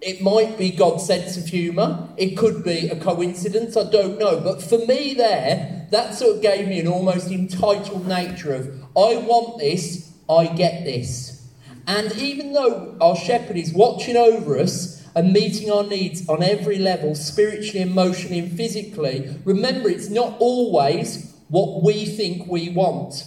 it 0.00 0.20
might 0.20 0.58
be 0.58 0.70
God's 0.70 1.04
sense 1.04 1.36
of 1.36 1.46
humour. 1.46 2.08
It 2.16 2.36
could 2.36 2.64
be 2.64 2.88
a 2.88 2.96
coincidence. 2.96 3.76
I 3.76 3.90
don't 3.90 4.18
know. 4.18 4.40
But 4.40 4.62
for 4.62 4.78
me, 4.78 5.14
there, 5.14 5.81
that 5.92 6.14
sort 6.14 6.36
of 6.36 6.42
gave 6.42 6.66
me 6.68 6.80
an 6.80 6.88
almost 6.88 7.30
entitled 7.30 8.06
nature 8.06 8.54
of, 8.54 8.68
I 8.96 9.16
want 9.16 9.58
this, 9.58 10.12
I 10.28 10.46
get 10.46 10.84
this. 10.84 11.46
And 11.86 12.12
even 12.16 12.52
though 12.52 12.96
our 13.00 13.14
shepherd 13.14 13.56
is 13.56 13.72
watching 13.72 14.16
over 14.16 14.58
us 14.58 15.06
and 15.14 15.32
meeting 15.32 15.70
our 15.70 15.84
needs 15.84 16.26
on 16.28 16.42
every 16.42 16.78
level, 16.78 17.14
spiritually, 17.14 17.82
emotionally, 17.82 18.38
and 18.38 18.56
physically, 18.56 19.36
remember 19.44 19.90
it's 19.90 20.08
not 20.08 20.36
always 20.38 21.34
what 21.48 21.82
we 21.82 22.06
think 22.06 22.46
we 22.46 22.70
want. 22.70 23.26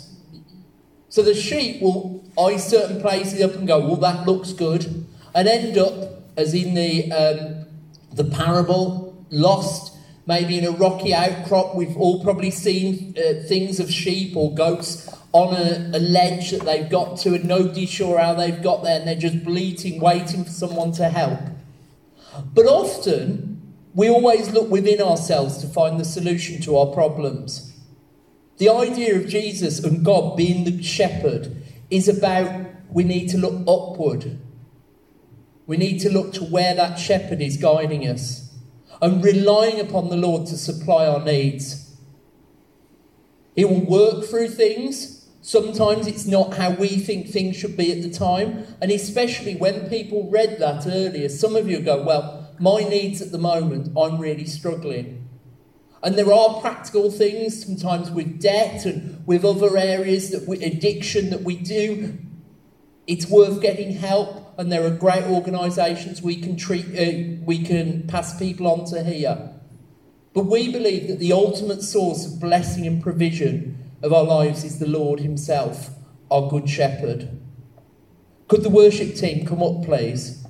So 1.09 1.21
the 1.21 1.35
sheep 1.35 1.81
will 1.81 2.23
eye 2.39 2.57
certain 2.57 2.99
places 2.99 3.41
up 3.41 3.53
and 3.53 3.67
go, 3.67 3.79
well, 3.79 3.97
that 3.97 4.25
looks 4.25 4.53
good, 4.53 5.05
and 5.35 5.47
end 5.47 5.77
up, 5.77 6.23
as 6.35 6.53
in 6.55 6.73
the, 6.73 7.11
um, 7.11 7.65
the 8.11 8.23
parable, 8.23 9.23
lost, 9.29 9.94
maybe 10.27 10.57
in 10.57 10.65
a 10.65 10.71
rocky 10.71 11.13
outcrop. 11.13 11.75
We've 11.75 11.95
all 11.97 12.23
probably 12.23 12.51
seen 12.51 13.15
uh, 13.17 13.43
things 13.47 13.79
of 13.79 13.91
sheep 13.91 14.35
or 14.35 14.53
goats 14.53 15.09
on 15.31 15.53
a, 15.53 15.91
a 15.93 15.99
ledge 15.99 16.51
that 16.51 16.61
they've 16.61 16.89
got 16.89 17.17
to, 17.19 17.35
and 17.35 17.45
nobody's 17.45 17.89
sure 17.89 18.19
how 18.19 18.33
they've 18.33 18.61
got 18.61 18.83
there, 18.83 18.99
and 18.99 19.07
they're 19.07 19.15
just 19.15 19.43
bleating, 19.43 19.99
waiting 19.99 20.43
for 20.43 20.51
someone 20.51 20.91
to 20.93 21.09
help. 21.09 21.39
But 22.53 22.65
often, 22.65 23.73
we 23.93 24.09
always 24.09 24.51
look 24.51 24.69
within 24.69 25.01
ourselves 25.01 25.57
to 25.59 25.67
find 25.67 25.99
the 25.99 26.05
solution 26.05 26.61
to 26.61 26.77
our 26.77 26.87
problems. 26.87 27.73
The 28.57 28.69
idea 28.69 29.15
of 29.17 29.27
Jesus 29.27 29.83
and 29.83 30.05
God 30.05 30.37
being 30.37 30.63
the 30.63 30.81
shepherd 30.81 31.63
is 31.89 32.07
about 32.07 32.67
we 32.89 33.03
need 33.03 33.27
to 33.29 33.37
look 33.37 33.61
upward. 33.67 34.39
We 35.67 35.77
need 35.77 35.99
to 35.99 36.09
look 36.09 36.33
to 36.33 36.43
where 36.43 36.73
that 36.75 36.97
shepherd 36.97 37.41
is 37.41 37.57
guiding 37.57 38.07
us 38.07 38.44
and 39.01 39.23
relying 39.23 39.79
upon 39.79 40.09
the 40.09 40.17
Lord 40.17 40.47
to 40.47 40.57
supply 40.57 41.05
our 41.07 41.23
needs. 41.23 41.95
He 43.55 43.65
will 43.65 43.85
work 43.85 44.25
through 44.25 44.49
things. 44.49 45.27
Sometimes 45.41 46.07
it's 46.07 46.25
not 46.25 46.55
how 46.55 46.71
we 46.71 46.87
think 46.89 47.27
things 47.27 47.55
should 47.55 47.77
be 47.77 47.91
at 47.91 48.01
the 48.01 48.09
time. 48.09 48.65
And 48.81 48.91
especially 48.91 49.55
when 49.55 49.89
people 49.89 50.29
read 50.29 50.59
that 50.59 50.85
earlier, 50.87 51.29
some 51.29 51.55
of 51.55 51.69
you 51.69 51.79
go, 51.79 52.03
Well, 52.03 52.49
my 52.59 52.81
needs 52.81 53.21
at 53.21 53.31
the 53.31 53.37
moment, 53.37 53.95
I'm 53.97 54.19
really 54.19 54.45
struggling. 54.45 55.27
And 56.03 56.15
there 56.15 56.31
are 56.31 56.61
practical 56.61 57.09
things, 57.09 57.65
sometimes 57.65 58.11
with 58.11 58.39
debt 58.39 58.85
and 58.85 59.25
with 59.25 59.43
other 59.43 59.75
areas 59.75 60.29
that 60.31 60.47
we, 60.47 60.63
addiction 60.63 61.31
that 61.31 61.41
we 61.41 61.55
do. 61.55 62.17
It's 63.07 63.27
worth 63.27 63.61
getting 63.61 63.93
help, 63.93 64.44
and 64.57 64.71
there 64.71 64.85
are 64.85 64.91
great 64.91 65.23
organisations 65.25 66.21
we 66.21 66.39
can 66.39 66.55
treat, 66.55 66.85
uh, 66.85 67.41
we 67.43 67.63
can 67.63 68.07
pass 68.07 68.37
people 68.37 68.67
on 68.67 68.85
to 68.85 69.03
here. 69.03 69.51
But 70.33 70.45
we 70.45 70.71
believe 70.71 71.07
that 71.07 71.19
the 71.19 71.33
ultimate 71.33 71.81
source 71.81 72.25
of 72.25 72.39
blessing 72.39 72.85
and 72.85 73.01
provision 73.01 73.91
of 74.01 74.13
our 74.13 74.23
lives 74.23 74.63
is 74.63 74.79
the 74.79 74.87
Lord 74.87 75.19
Himself, 75.19 75.89
our 76.29 76.49
Good 76.49 76.69
Shepherd. 76.69 77.29
Could 78.47 78.63
the 78.63 78.69
worship 78.69 79.15
team 79.15 79.45
come 79.45 79.63
up, 79.63 79.83
please? 79.85 80.45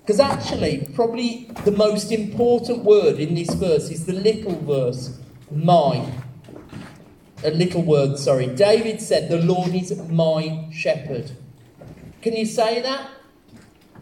Because 0.00 0.20
actually, 0.20 0.88
probably 0.94 1.50
the 1.64 1.72
most 1.72 2.12
important 2.12 2.84
word 2.84 3.18
in 3.18 3.34
this 3.34 3.52
verse 3.54 3.90
is 3.90 4.06
the 4.06 4.12
little 4.12 4.56
verse, 4.60 5.18
my. 5.50 6.12
A 7.44 7.50
little 7.50 7.82
word, 7.82 8.18
sorry. 8.18 8.46
David 8.46 9.00
said, 9.00 9.28
The 9.28 9.38
Lord 9.38 9.74
is 9.74 9.96
my 10.08 10.68
shepherd. 10.72 11.32
Can 12.22 12.34
you 12.34 12.46
say 12.46 12.80
that? 12.82 13.10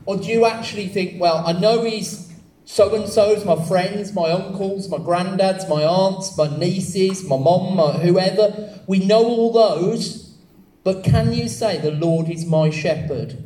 Or 0.06 0.16
do 0.16 0.24
you 0.24 0.44
actually 0.44 0.88
think, 0.88 1.20
well, 1.20 1.42
I 1.46 1.52
know 1.52 1.82
he's 1.84 2.24
so 2.64 2.94
and 2.94 3.08
so's, 3.08 3.44
my 3.44 3.62
friends, 3.66 4.12
my 4.14 4.30
uncles, 4.30 4.88
my 4.88 4.96
granddads, 4.96 5.68
my 5.68 5.82
aunts, 5.84 6.36
my 6.36 6.56
nieces, 6.56 7.22
my 7.28 7.36
mom, 7.36 7.76
my 7.76 7.92
whoever. 7.92 8.80
We 8.86 9.00
know 9.00 9.24
all 9.24 9.52
those, 9.52 10.34
but 10.82 11.04
can 11.04 11.32
you 11.32 11.48
say, 11.48 11.78
The 11.78 11.90
Lord 11.90 12.28
is 12.30 12.46
my 12.46 12.70
shepherd? 12.70 13.42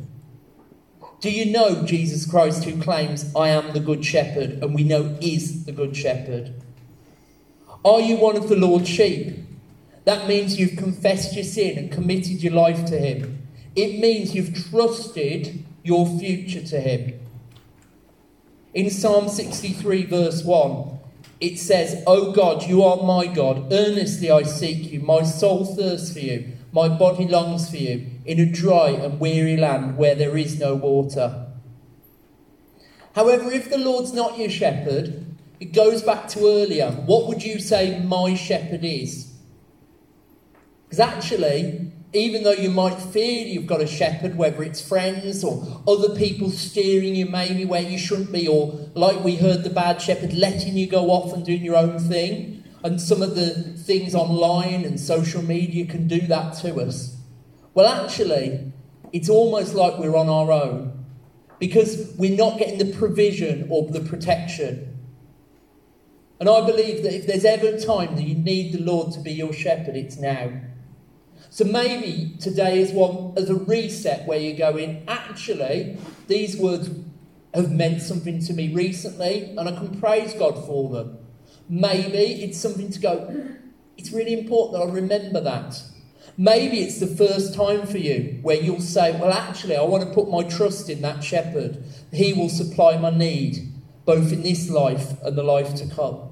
Do 1.19 1.29
you 1.29 1.51
know 1.51 1.83
Jesus 1.83 2.25
Christ 2.25 2.63
who 2.63 2.81
claims, 2.81 3.29
I 3.35 3.49
am 3.49 3.73
the 3.73 3.81
Good 3.81 4.05
Shepherd, 4.05 4.63
and 4.63 4.73
we 4.73 4.85
know 4.85 5.17
is 5.21 5.65
the 5.65 5.73
Good 5.73 5.97
Shepherd? 5.97 6.53
Are 7.83 7.99
you 7.99 8.15
one 8.15 8.37
of 8.37 8.47
the 8.47 8.55
Lord's 8.55 8.87
sheep? 8.87 9.37
That 10.05 10.29
means 10.29 10.57
you've 10.57 10.77
confessed 10.77 11.35
your 11.35 11.43
sin 11.43 11.77
and 11.77 11.91
committed 11.91 12.41
your 12.41 12.53
life 12.53 12.85
to 12.85 12.97
Him. 12.97 13.48
It 13.75 13.99
means 13.99 14.35
you've 14.35 14.69
trusted 14.69 15.63
your 15.83 16.05
future 16.19 16.61
to 16.61 16.79
Him. 16.79 17.19
In 18.73 18.89
Psalm 18.89 19.29
63, 19.29 20.05
verse 20.05 20.43
1, 20.43 20.99
it 21.39 21.57
says, 21.57 22.03
O 22.05 22.31
God, 22.31 22.63
you 22.63 22.83
are 22.83 23.01
my 23.03 23.25
God. 23.25 23.71
Earnestly 23.71 24.29
I 24.29 24.43
seek 24.43 24.91
you. 24.91 24.99
My 24.99 25.23
soul 25.23 25.65
thirsts 25.65 26.13
for 26.13 26.19
you. 26.19 26.51
My 26.71 26.87
body 26.87 27.27
longs 27.27 27.69
for 27.69 27.77
you 27.77 28.07
in 28.25 28.39
a 28.39 28.45
dry 28.45 28.89
and 28.89 29.19
weary 29.19 29.57
land 29.57 29.97
where 29.97 30.15
there 30.15 30.37
is 30.37 30.59
no 30.59 30.75
water. 30.75 31.47
However, 33.15 33.51
if 33.51 33.69
the 33.69 33.77
Lord's 33.77 34.13
not 34.13 34.37
your 34.37 34.49
shepherd, 34.49 35.25
it 35.59 35.73
goes 35.73 36.03
back 36.03 36.27
to 36.29 36.47
earlier. 36.47 36.91
What 36.91 37.27
would 37.27 37.43
you 37.43 37.59
say 37.59 37.99
my 37.99 38.35
shepherd 38.35 38.83
is? 38.83 39.33
Because 40.83 40.99
actually, 40.99 41.91
even 42.11 42.43
though 42.43 42.51
you 42.51 42.69
might 42.69 42.99
feel 42.99 43.47
you've 43.47 43.67
got 43.67 43.81
a 43.81 43.87
shepherd, 43.87 44.35
whether 44.35 44.63
it's 44.63 44.81
friends 44.81 45.43
or 45.43 45.83
other 45.87 46.15
people 46.15 46.49
steering 46.49 47.15
you 47.15 47.27
maybe 47.27 47.65
where 47.65 47.81
you 47.81 47.97
shouldn't 47.99 48.31
be, 48.31 48.47
or 48.47 48.89
like 48.95 49.23
we 49.23 49.35
heard 49.35 49.63
the 49.63 49.69
bad 49.69 50.01
shepherd 50.01 50.33
letting 50.33 50.75
you 50.75 50.87
go 50.87 51.11
off 51.11 51.33
and 51.33 51.45
doing 51.45 51.63
your 51.63 51.75
own 51.75 51.99
thing, 51.99 52.63
and 52.83 52.99
some 52.99 53.21
of 53.21 53.35
the 53.35 53.51
things 53.51 54.15
online 54.15 54.85
and 54.85 54.99
social 54.99 55.43
media 55.43 55.85
can 55.85 56.07
do 56.07 56.21
that 56.21 56.55
to 56.55 56.75
us. 56.81 57.17
Well, 57.75 57.87
actually, 57.87 58.71
it's 59.13 59.29
almost 59.29 59.75
like 59.75 59.99
we're 59.99 60.15
on 60.15 60.29
our 60.29 60.51
own 60.51 61.05
because 61.59 62.13
we're 62.17 62.37
not 62.37 62.57
getting 62.57 62.79
the 62.79 62.97
provision 62.97 63.67
or 63.69 63.87
the 63.87 63.99
protection. 64.01 64.97
And 66.39 66.49
I 66.49 66.65
believe 66.65 67.03
that 67.03 67.13
if 67.13 67.27
there's 67.27 67.45
ever 67.45 67.67
a 67.67 67.79
time 67.79 68.15
that 68.15 68.23
you 68.23 68.35
need 68.35 68.73
the 68.73 68.79
Lord 68.79 69.11
to 69.13 69.19
be 69.19 69.31
your 69.31 69.51
shepherd, 69.51 69.95
it's 69.95 70.17
now. 70.17 70.51
So 71.51 71.65
maybe 71.65 72.35
today 72.39 72.79
is 72.79 72.91
one 72.91 73.33
as 73.35 73.49
a 73.49 73.55
reset 73.55 74.27
where 74.27 74.39
you're 74.39 74.57
going, 74.57 75.03
actually, 75.07 75.97
these 76.27 76.55
words 76.55 76.89
have 77.53 77.71
meant 77.71 78.03
something 78.03 78.39
to 78.45 78.53
me 78.53 78.71
recently, 78.71 79.55
and 79.57 79.67
I 79.67 79.71
can 79.71 79.99
praise 79.99 80.33
God 80.33 80.63
for 80.65 80.89
them. 80.89 81.17
Maybe 81.67 82.43
it's 82.43 82.59
something 82.59 82.91
to 82.91 82.99
go, 82.99 83.47
it's 83.97 84.11
really 84.11 84.33
important 84.33 84.79
that 84.79 84.89
I 84.89 84.93
remember 84.93 85.41
that. 85.41 85.81
Maybe 86.37 86.81
it's 86.81 86.99
the 86.99 87.07
first 87.07 87.53
time 87.53 87.85
for 87.85 87.97
you 87.97 88.39
where 88.43 88.55
you'll 88.55 88.79
say, 88.79 89.11
Well, 89.19 89.33
actually, 89.33 89.75
I 89.75 89.81
want 89.81 90.07
to 90.07 90.13
put 90.13 90.29
my 90.29 90.43
trust 90.43 90.89
in 90.89 91.01
that 91.01 91.23
shepherd. 91.23 91.83
He 92.13 92.31
will 92.31 92.47
supply 92.47 92.97
my 92.97 93.09
need, 93.09 93.73
both 94.05 94.31
in 94.31 94.43
this 94.43 94.69
life 94.69 95.21
and 95.23 95.37
the 95.37 95.43
life 95.43 95.75
to 95.75 95.87
come. 95.87 96.28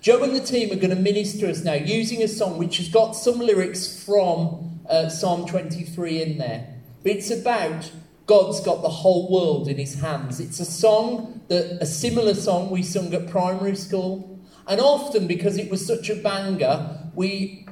Joe 0.00 0.22
and 0.22 0.34
the 0.34 0.40
team 0.40 0.70
are 0.72 0.76
going 0.76 0.90
to 0.90 0.96
minister 0.96 1.46
us 1.46 1.64
now 1.64 1.74
using 1.74 2.22
a 2.22 2.28
song 2.28 2.58
which 2.58 2.78
has 2.78 2.88
got 2.88 3.12
some 3.12 3.38
lyrics 3.38 4.02
from 4.04 4.80
uh, 4.88 5.08
Psalm 5.08 5.46
23 5.46 6.22
in 6.22 6.38
there. 6.38 6.74
But 7.02 7.12
it's 7.12 7.30
about 7.30 7.90
God's 8.26 8.60
got 8.60 8.82
the 8.82 8.88
whole 8.88 9.30
world 9.30 9.68
in 9.68 9.76
his 9.76 10.00
hands. 10.00 10.40
It's 10.40 10.60
a 10.60 10.64
song 10.64 11.40
that 11.48 11.82
a 11.82 11.86
similar 11.86 12.34
song 12.34 12.70
we 12.70 12.82
sung 12.82 13.12
at 13.12 13.28
primary 13.28 13.76
school. 13.76 14.38
And 14.66 14.80
often 14.80 15.26
because 15.26 15.58
it 15.58 15.70
was 15.70 15.84
such 15.84 16.10
a 16.10 16.14
banger, 16.14 17.10
we 17.14 17.66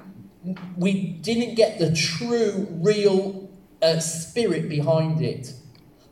we 0.77 1.13
didn't 1.13 1.57
get 1.57 1.79
the 1.79 1.95
true, 1.95 2.67
real 2.71 3.51
uh, 3.83 4.01
spirit 4.01 4.69
behind 4.69 5.21
it. 5.21 5.53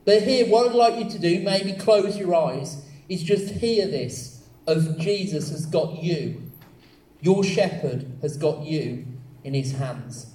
But 0.04 0.22
here, 0.22 0.46
what 0.46 0.68
I'd 0.68 0.74
like 0.74 1.04
you 1.04 1.10
to 1.10 1.18
do, 1.18 1.42
maybe 1.42 1.72
close 1.72 2.16
your 2.16 2.34
eyes, 2.34 2.84
is 3.08 3.22
just 3.22 3.54
hear 3.54 3.86
this 3.86 4.35
of 4.66 4.98
Jesus 4.98 5.50
has 5.50 5.66
got 5.66 6.02
you. 6.02 6.42
Your 7.20 7.44
shepherd 7.44 8.18
has 8.22 8.36
got 8.36 8.64
you 8.64 9.06
in 9.44 9.54
his 9.54 9.72
hands. 9.72 10.26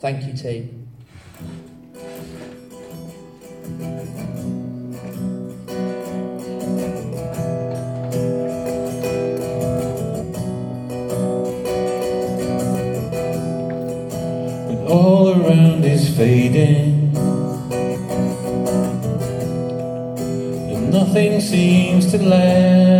Thank 0.00 0.24
you, 0.26 0.34
team. 0.34 0.88
When 14.68 14.86
all 14.88 15.30
around 15.30 15.84
is 15.84 16.14
fading. 16.16 17.16
And 20.74 20.92
nothing 20.92 21.40
seems 21.40 22.10
to 22.10 22.18
last. 22.18 22.91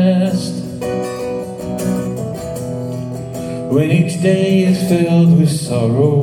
When 3.73 3.91
each 3.91 4.21
day 4.21 4.65
is 4.65 4.87
filled 4.87 5.39
with 5.39 5.49
sorrow, 5.51 6.21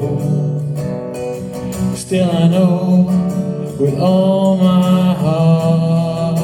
still 1.96 2.30
I 2.30 2.48
know 2.48 3.10
with 3.80 4.00
all 4.00 4.56
my 4.58 5.16
heart. 5.16 6.38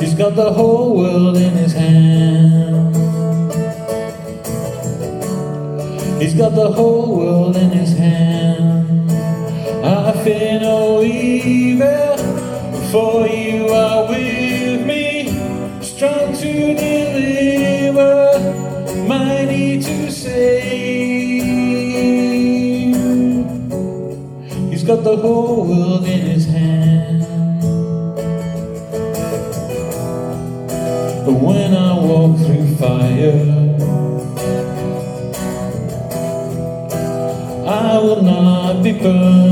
He's 0.00 0.14
got 0.14 0.36
the 0.36 0.52
whole 0.52 0.96
world 0.96 1.36
in 1.36 1.50
his 1.54 1.72
hand. 1.72 2.94
He's 6.22 6.34
got 6.34 6.54
the 6.54 6.70
whole 6.70 7.16
world 7.18 7.56
in 7.56 7.70
his 7.70 7.98
hand. 7.98 9.10
I 9.84 10.12
fear 10.22 10.60
no 10.60 11.02
evil, 11.02 12.16
for 12.92 13.26
you 13.26 13.66
are 13.70 14.08
with 14.08 14.86
me, 14.86 15.82
strong 15.82 16.32
to 16.36 16.74
deliver, 16.76 17.11
got 24.96 25.04
the 25.04 25.16
whole 25.16 25.64
world 25.66 26.04
in 26.04 26.20
his 26.20 26.44
hand. 26.46 27.22
But 31.24 31.36
when 31.46 31.74
I 31.74 31.98
walk 31.98 32.36
through 32.36 32.76
fire, 32.76 33.40
I 37.66 37.98
will 38.04 38.22
not 38.22 38.82
be 38.82 38.92
burned. 38.92 39.51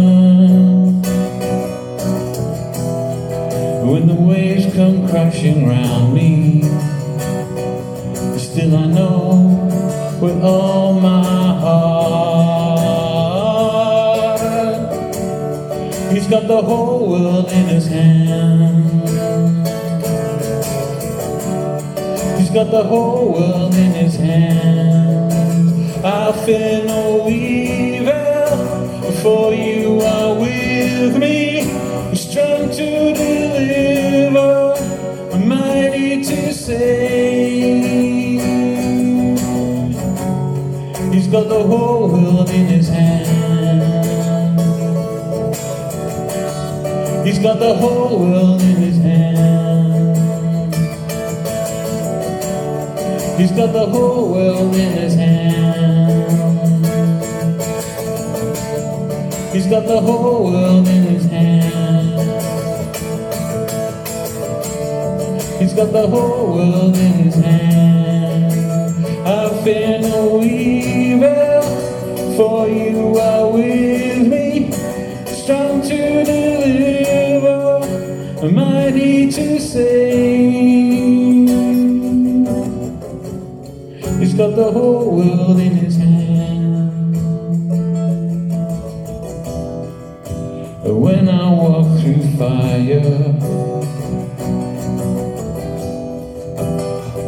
Got 16.41 16.49
the 16.49 16.63
whole 16.63 17.11
world 17.11 17.53
in 17.53 17.67
His 17.67 17.87
hand. 17.87 19.09
He's 22.39 22.51
got 22.51 22.71
the 22.71 22.83
whole 22.83 23.33
world 23.33 23.75
in 23.75 23.93
His 23.93 24.17
hand. 24.17 25.33
I 26.05 26.33
fear 26.45 26.85
no 26.87 27.29
evil, 27.29 29.13
for 29.23 29.53
you 29.53 30.01
are 30.01 30.35
with 30.35 31.19
me, 31.19 31.65
strong 32.15 32.71
to 32.71 33.13
deliver, 33.13 34.77
mighty 35.45 36.25
to 36.25 36.55
save. 36.55 38.41
He's 41.13 41.29
got 41.29 41.49
the 41.49 41.63
whole 41.63 42.09
world 42.09 42.49
in 42.49 42.67
his 42.67 42.89
hand. 42.89 43.00
Got 47.43 47.59
the 47.59 47.75
whole 47.75 48.19
world 48.21 48.61
in 48.61 48.77
his 48.77 48.99
hand. 48.99 50.75
He's 53.41 53.51
got 53.53 53.73
the 53.73 53.87
whole 53.87 54.33
world 54.33 54.75
in 54.75 54.93
his 54.93 55.15
hand. 55.15 55.51
He's 59.55 59.67
got 59.67 59.87
the 59.87 60.01
whole 60.01 60.53
world 60.53 60.87
in 60.87 61.03
his 61.05 61.25
hand. 61.31 62.21
He's 65.61 65.73
got 65.73 65.93
the 65.93 66.07
whole 66.07 66.57
world 66.57 66.97
in 66.97 67.13
his 67.25 67.35
hand. 67.37 68.53
I 69.27 69.49
fear 69.65 69.99
no 70.01 70.43
evil, 70.43 71.63
for 72.37 72.69
you 72.69 73.19
are 73.19 73.49
with 73.51 74.27
me, 74.29 74.73
strong 75.27 75.81
to 75.83 76.25
deliver, 76.25 77.00
mighty 78.49 79.31
to 79.31 79.61
save. 79.61 80.81
He's 84.19 84.35
got 84.35 84.57
the 84.57 84.71
whole 84.73 85.17
world 85.17 85.61
in 85.61 85.77
his 85.77 85.97
hand. 85.97 86.91
When 90.85 91.29
I 91.29 91.51
walk 91.51 92.01
through 92.01 92.23
fire, 92.39 93.01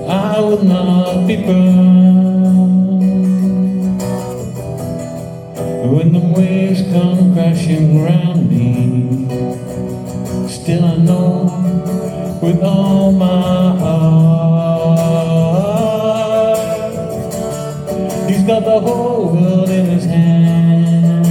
I 0.09 0.41
will 0.41 0.63
not 0.65 1.27
be 1.27 1.37
burned. 1.37 2.03
When 5.95 6.13
the 6.13 6.21
waves 6.37 6.83
come 6.93 7.35
crashing 7.35 8.03
round 8.03 8.51
me, 8.51 9.29
still 10.49 10.92
with 12.43 12.61
all 12.65 13.13
my 13.13 13.77
heart, 13.79 14.03
He's 18.29 18.43
got 18.43 18.65
the 18.65 18.81
whole 18.81 19.33
world 19.33 19.71
in 19.71 19.87
His 19.87 20.05
hand. 20.05 21.27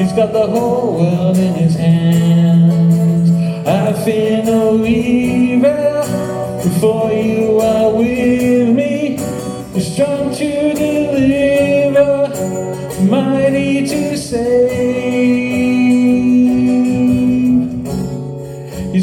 He's 0.00 0.12
got 0.12 0.32
the 0.32 0.46
whole 0.46 1.00
world 1.00 1.36
in 1.36 1.54
His 1.54 1.74
hands. 1.74 3.30
I 3.66 3.92
fear 4.04 4.44
no 4.44 4.84
evil, 4.84 6.04
for 6.80 7.10
you 7.12 7.58
are 7.58 7.92
with 7.92 8.68
me, 8.68 9.18
strong 9.80 10.32
to 10.36 10.74
deliver, 10.74 10.99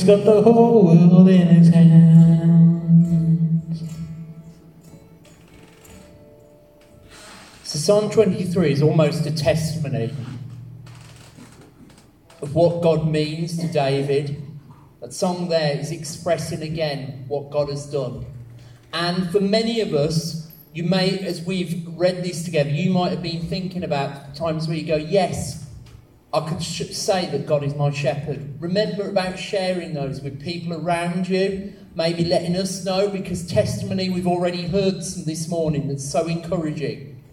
got 0.08 0.24
the 0.24 0.42
whole 0.42 0.86
world 0.86 1.28
in 1.28 1.48
his 1.48 1.68
hands. 1.68 1.98
So 7.66 7.78
Psalm 7.78 8.10
23 8.10 8.72
is 8.72 8.82
almost 8.82 9.26
a 9.26 9.32
testimony 9.36 10.14
of 12.42 12.56
what 12.56 12.82
God 12.82 13.06
means 13.06 13.58
to 13.58 13.68
David. 13.68 14.42
That 15.02 15.12
song 15.12 15.50
there 15.50 15.78
is 15.78 15.92
expressing 15.92 16.62
again 16.62 17.26
what 17.28 17.50
God 17.50 17.68
has 17.68 17.86
done. 17.86 18.26
And 18.94 19.30
for 19.30 19.42
many 19.42 19.82
of 19.82 19.94
us, 19.94 20.50
you 20.74 20.84
may, 20.84 21.20
as 21.20 21.42
we've 21.42 21.86
read 21.86 22.24
this 22.24 22.46
together, 22.46 22.70
you 22.70 22.92
might 22.92 23.12
have 23.12 23.22
been 23.22 23.46
thinking 23.48 23.84
about 23.84 24.36
times 24.36 24.70
where 24.70 24.78
you 24.78 24.88
go, 24.88 24.96
Yes, 24.96 25.67
I 26.34 26.48
could 26.48 26.62
say 26.62 27.30
that 27.32 27.46
God 27.46 27.64
is 27.64 27.74
my 27.76 27.90
shepherd. 27.90 28.62
Remember 28.62 29.10
about 29.10 29.40
sharing 29.40 29.94
those 29.94 30.22
with 30.22 30.42
people 30.42 30.74
around 30.74 31.30
you, 31.30 31.74
maybe 31.96 32.26
letting 32.26 32.58
us 32.58 32.84
know, 32.84 33.08
because 33.08 33.48
testimony 33.48 34.10
we've 34.10 34.28
already 34.28 34.68
heard 34.68 35.04
some 35.04 35.24
this 35.24 35.48
morning 35.48 35.88
that's 35.88 36.10
so 36.10 36.28
encouraging. 36.28 37.24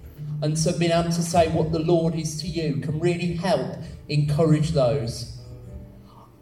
And 0.43 0.57
so 0.57 0.79
being 0.79 0.93
able 0.93 1.11
to 1.11 1.23
say 1.23 1.49
what 1.49 1.73
the 1.73 1.81
Lord 1.81 2.15
is 2.15 2.41
to 2.43 2.47
you 2.47 2.77
can 2.77 3.01
really 3.01 3.35
help 3.35 3.79
encourage 4.09 4.71
those. 4.71 5.41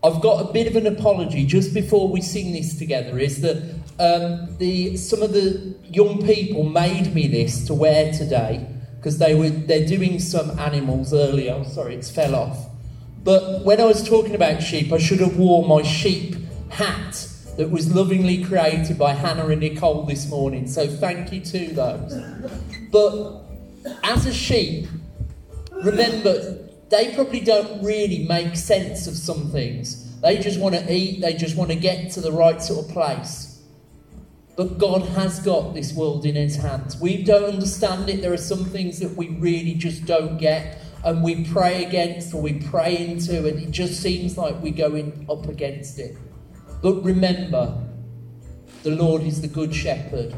I've 0.05 0.20
got 0.20 0.50
a 0.50 0.53
bit 0.53 0.66
of 0.66 0.76
an 0.76 0.86
apology 0.86 1.46
just 1.46 1.72
before 1.72 2.09
we 2.09 2.20
sing 2.20 2.53
this 2.53 2.76
together. 2.76 3.18
Is 3.18 3.40
that 3.42 3.62
um, 3.98 4.57
the 4.59 4.96
some 4.96 5.22
of 5.22 5.32
the 5.32 5.74
young 5.84 6.26
people 6.26 6.64
made 6.64 7.14
me 7.14 7.28
this 7.28 7.66
to 7.66 7.74
wear 7.74 8.12
today 8.12 8.66
because 9.03 9.18
they 9.18 9.34
were 9.34 9.48
they're 9.48 9.84
doing 9.84 10.20
some 10.20 10.57
animals 10.61 11.12
earlier. 11.12 11.55
Oh, 11.59 11.64
sorry, 11.64 11.96
it's 11.96 12.09
fell 12.09 12.36
off. 12.36 12.68
But 13.24 13.64
when 13.64 13.80
I 13.80 13.84
was 13.84 14.09
talking 14.09 14.36
about 14.36 14.62
sheep, 14.62 14.92
I 14.92 14.98
should 14.98 15.18
have 15.18 15.36
worn 15.36 15.68
my 15.68 15.82
sheep 15.82 16.36
hat 16.68 17.28
that 17.57 17.68
was 17.68 17.92
lovingly 17.92 18.44
created 18.44 18.96
by 18.96 19.12
Hannah 19.12 19.48
and 19.48 19.61
Nicole 19.61 20.05
this 20.05 20.30
morning. 20.30 20.68
So 20.68 20.86
thank 20.86 21.32
you 21.32 21.40
to 21.40 21.66
those. 21.74 22.14
But 22.92 23.42
as 24.05 24.24
a 24.26 24.32
sheep, 24.32 24.86
remember, 25.72 26.68
they 26.88 27.12
probably 27.12 27.40
don't 27.40 27.82
really 27.82 28.24
make 28.26 28.55
sense 28.55 29.09
of 29.09 29.16
some 29.16 29.50
things. 29.50 30.20
They 30.20 30.38
just 30.38 30.61
want 30.61 30.76
to 30.76 30.92
eat, 30.92 31.20
they 31.20 31.34
just 31.34 31.57
want 31.57 31.70
to 31.70 31.76
get 31.76 32.12
to 32.12 32.20
the 32.20 32.30
right 32.30 32.62
sort 32.62 32.86
of 32.86 32.92
place. 32.92 33.51
But 34.57 34.78
God 34.78 35.03
has 35.03 35.40
got 35.40 35.74
this 35.74 35.94
world 35.94 36.26
in 36.26 36.34
His 36.34 36.57
hands. 36.57 36.98
We 37.00 37.22
don't 37.22 37.55
understand 37.55 38.09
it. 38.11 38.20
There 38.20 38.32
are 38.32 38.36
some 38.36 38.64
things 38.64 38.98
that 39.00 39.16
we 39.16 39.30
really 39.30 39.74
just 39.74 40.05
don't 40.05 40.36
get, 40.36 40.78
and 41.05 41.22
we 41.22 41.44
pray 41.44 41.84
against 41.84 42.34
or 42.34 42.42
we 42.42 42.55
pray 42.55 42.96
into, 42.96 43.46
and 43.48 43.59
it 43.59 43.70
just 43.70 44.03
seems 44.03 44.36
like 44.36 44.55
we're 44.62 44.72
going 44.72 45.26
up 45.30 45.46
against 45.48 45.98
it. 45.98 46.16
But 46.82 47.03
remember, 47.03 47.82
the 48.82 48.90
Lord 48.90 49.22
is 49.22 49.40
the 49.40 49.48
Good 49.48 49.74
Shepherd. 49.74 50.34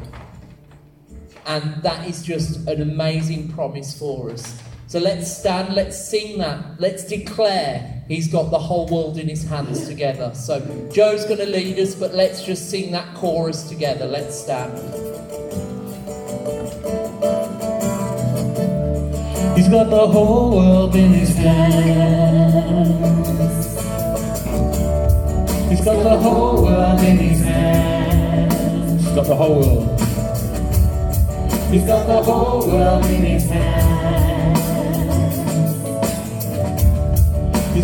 And 1.47 1.83
that 1.83 2.07
is 2.07 2.23
just 2.23 2.67
an 2.67 2.81
amazing 2.81 3.51
promise 3.51 3.97
for 3.97 4.31
us. 4.31 4.59
So 4.87 4.99
let's 4.99 5.35
stand, 5.35 5.73
let's 5.73 5.97
sing 6.09 6.37
that, 6.39 6.79
let's 6.79 7.05
declare 7.05 8.03
He's 8.07 8.27
got 8.27 8.51
the 8.51 8.59
whole 8.59 8.87
world 8.87 9.17
in 9.17 9.27
His 9.27 9.43
hands 9.43 9.87
together. 9.87 10.31
So 10.35 10.59
Joe's 10.93 11.25
going 11.25 11.39
to 11.39 11.47
lead 11.47 11.79
us, 11.79 11.95
but 11.95 12.13
let's 12.13 12.43
just 12.43 12.69
sing 12.69 12.91
that 12.91 13.15
chorus 13.15 13.67
together. 13.67 14.05
Let's 14.05 14.39
stand. 14.39 14.77
He's 19.57 19.69
got 19.69 19.89
the 19.89 20.07
whole 20.07 20.51
world 20.51 20.95
in 20.95 21.13
his 21.13 21.35
hands. 21.35 22.85
He's 25.69 25.83
got 25.83 26.03
the 26.03 26.17
whole 26.19 26.61
world 26.61 26.99
in 26.99 27.17
his 27.17 27.41
hands. 27.41 29.03
He's 29.03 29.15
got 29.15 29.25
the 29.25 29.35
whole 29.35 29.59
world. 29.59 29.99
He's 31.71 31.85
got 31.85 32.05
the 32.05 32.21
whole 32.21 32.67
world 32.67 33.05
in 33.05 33.21
his 33.23 33.45
hands. 33.49 34.24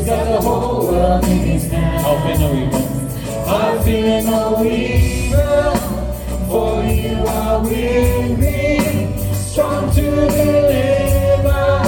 He's 0.02 0.10
got 0.10 0.26
the 0.26 0.42
whole 0.42 0.88
world 0.88 1.24
in 1.26 1.38
his 1.38 1.70
hands. 1.70 2.04
I'll 2.04 2.18
fear 2.26 2.38
no 2.40 2.54
evil. 2.56 2.82
I 3.48 3.84
fear 3.84 4.24
no 4.24 4.66
evil, 4.66 5.76
for 6.50 6.84
you 6.84 7.18
are 7.28 7.62
with 7.62 8.40
me, 8.40 8.80
strong 9.36 9.92
to 9.94 10.02
deliver, 10.02 11.84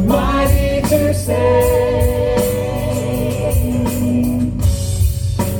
mighty 0.00 0.80
to 0.88 1.12
save. 1.12 2.40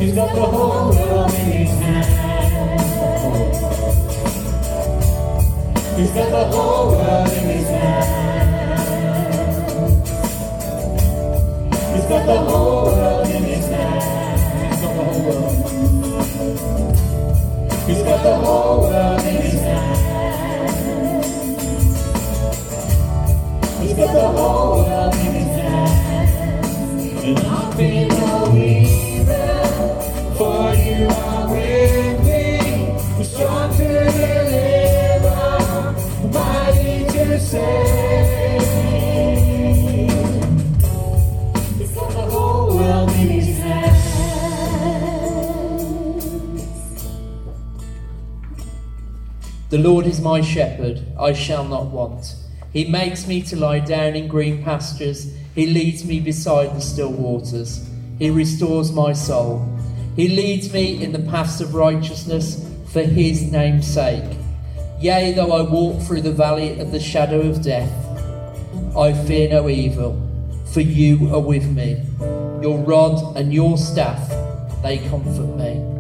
He's 0.01 0.15
got 0.15 0.35
the 0.35 0.47
whole 0.47 0.93
world 0.95 1.35
in 1.35 1.45
his 1.53 1.71
hands. 1.79 2.89
He's 5.99 6.13
got 6.13 6.31
the 6.31 6.45
whole 6.57 6.93
world 6.93 7.29
in 7.29 7.45
his 7.51 7.69
hands. 7.69 8.42
Got 12.13 12.27
the 12.27 12.39
whole 12.39 12.85
world 12.85 13.27
in 13.27 13.43
his 13.43 13.67
hands. 13.69 14.43
He's 17.87 18.03
got 18.03 18.23
the 18.23 18.35
whole 18.37 18.81
world. 18.83 19.21
In 19.21 19.37
his 19.41 19.61
hands. 19.61 21.27
He's 23.81 23.95
got 23.97 24.13
the 24.13 24.29
whole 24.29 24.85
world 24.85 25.15
in 25.15 25.33
his 25.41 25.53
hands. 25.63 26.33
And 27.25 27.39
I'll 27.39 27.77
be 27.79 27.91
no 28.09 28.33
evil, 28.57 29.65
for 30.37 30.75
you 30.85 31.09
are 31.09 31.45
with 31.51 32.17
me. 32.27 32.45
Strong 33.25 33.69
to 33.79 33.89
deliver, 34.21 35.45
mighty 36.31 36.95
to 37.13 37.41
save. 37.41 37.92
Lord 49.83 50.07
is 50.07 50.21
my 50.21 50.41
shepherd, 50.41 51.03
I 51.19 51.33
shall 51.33 51.65
not 51.65 51.87
want. 51.87 52.37
He 52.73 52.85
makes 52.85 53.27
me 53.27 53.43
to 53.43 53.57
lie 53.57 53.81
down 53.81 54.15
in 54.15 54.29
green 54.29 54.63
pastures. 54.63 55.35
He 55.57 55.67
leads 55.67 56.05
me 56.05 56.21
beside 56.21 56.77
the 56.77 56.81
still 56.81 57.11
waters. 57.11 57.85
He 58.21 58.31
restores 58.31 58.93
my 58.93 59.13
soul. 59.13 59.69
He 60.15 60.29
leads 60.29 60.73
me 60.73 61.03
in 61.03 61.11
the 61.11 61.19
paths 61.19 61.61
of 61.61 61.75
righteousness 61.75 62.65
for 62.93 63.03
his 63.03 63.51
name's 63.51 63.93
sake. 63.93 64.39
Yea, 65.01 65.33
though 65.33 65.51
I 65.51 65.63
walk 65.63 66.01
through 66.03 66.21
the 66.21 66.31
valley 66.31 66.79
of 66.79 66.93
the 66.93 67.01
shadow 67.01 67.41
of 67.41 67.63
death, 67.63 67.93
I 68.97 69.13
fear 69.27 69.49
no 69.49 69.69
evil, 69.69 70.15
for 70.67 70.81
you 70.81 71.35
are 71.35 71.41
with 71.41 71.69
me. 71.69 72.01
Your 72.63 72.79
rod 72.79 73.37
and 73.37 73.53
your 73.53 73.77
staff, 73.77 74.29
they 74.85 74.99
comfort 75.09 75.57
me. 75.57 75.92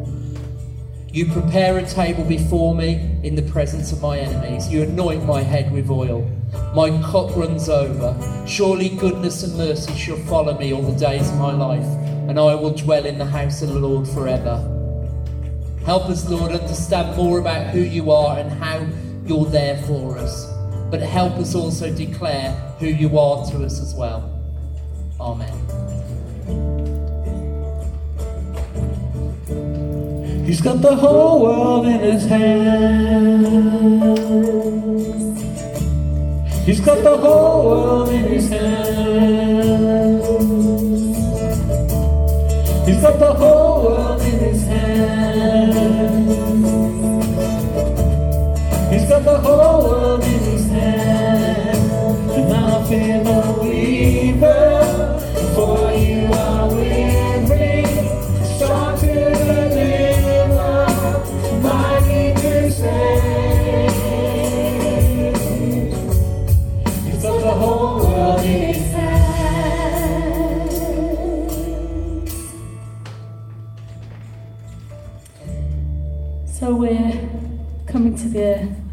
You 1.13 1.27
prepare 1.27 1.77
a 1.77 1.87
table 1.87 2.25
before 2.25 2.75
me 2.75 3.19
in 3.23 3.35
the 3.35 3.43
presence 3.43 3.93
of 3.93 4.01
my 4.01 4.19
enemies. 4.19 4.71
You 4.71 4.85
anoint 4.85 5.27
my 5.27 5.43
head 5.43 5.71
with 5.71 5.91
oil. 5.91 6.27
My 6.75 6.89
cup 7.03 7.37
runs 7.37 7.69
over. 7.69 8.17
Surely 8.47 8.89
goodness 8.89 9.43
and 9.43 9.55
mercy 9.59 9.95
shall 9.95 10.17
follow 10.21 10.57
me 10.57 10.73
all 10.73 10.81
the 10.81 10.99
days 10.99 11.29
of 11.29 11.37
my 11.37 11.53
life, 11.53 11.85
and 12.31 12.41
I 12.41 12.55
will 12.55 12.73
dwell 12.73 13.05
in 13.05 13.19
the 13.19 13.27
house 13.27 13.61
of 13.61 13.69
the 13.69 13.79
Lord 13.79 14.09
forever. 14.09 14.57
Help 15.85 16.05
us, 16.05 16.27
Lord, 16.31 16.53
understand 16.53 17.15
more 17.15 17.41
about 17.41 17.67
who 17.67 17.81
you 17.81 18.11
are 18.11 18.39
and 18.39 18.51
how 18.51 18.87
you're 19.27 19.45
there 19.45 19.83
for 19.83 20.17
us. 20.17 20.51
But 20.91 21.03
help 21.03 21.35
us 21.35 21.55
also 21.55 21.95
declare 21.95 22.53
who 22.79 22.87
you 22.87 23.19
are 23.19 23.45
to 23.51 23.63
us 23.67 23.83
as 23.83 23.95
well. 23.95 24.43
Amen. 25.21 25.53
He's 30.45 30.61
got 30.61 30.81
the 30.83 30.95
whole 30.97 31.43
world 31.43 31.87
in 31.87 32.01
his 32.01 32.27
hands. 32.27 33.63
He's 36.67 36.81
got 36.81 37.03
the 37.03 37.17
whole 37.17 37.65
world 37.65 38.09
in 38.09 38.25
his 38.25 38.49
hands. 38.49 40.27
He's 42.87 43.01
got 43.01 43.19
the 43.21 43.33
whole 43.33 43.83
world 43.85 44.21
in 44.23 44.39
his 44.41 44.63
hands. 44.67 45.83
He's 48.93 49.09
got 49.09 49.25
the 49.25 49.39
whole 49.39 49.91
world 49.91 50.25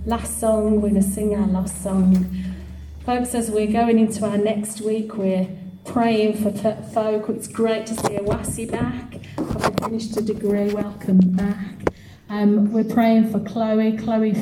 last 0.10 0.40
song. 0.40 0.82
We're 0.82 0.90
going 0.90 0.96
to 0.96 1.04
sing 1.04 1.36
our 1.36 1.46
last 1.46 1.84
song. 1.84 2.36
Folks, 3.06 3.36
as 3.36 3.52
we're 3.52 3.72
going 3.72 4.00
into 4.00 4.26
our 4.26 4.40
next 4.40 4.82
week, 4.82 5.16
we're 5.16 5.48
praying 5.86 6.38
for 6.38 6.52
folk. 6.92 7.30
It's 7.30 7.48
great 7.48 7.86
to 7.86 7.94
see 7.94 8.18
Awasi 8.18 8.72
back. 8.72 9.20
Having 9.38 9.78
finished 9.78 10.18
a 10.18 10.22
degree, 10.24 10.74
welcome 10.74 11.20
back. 11.20 11.94
Um, 12.28 12.72
we're 12.72 12.84
praying 12.84 13.32
for 13.32 13.40
Chloe. 13.40 13.98
Chloe 13.98 14.34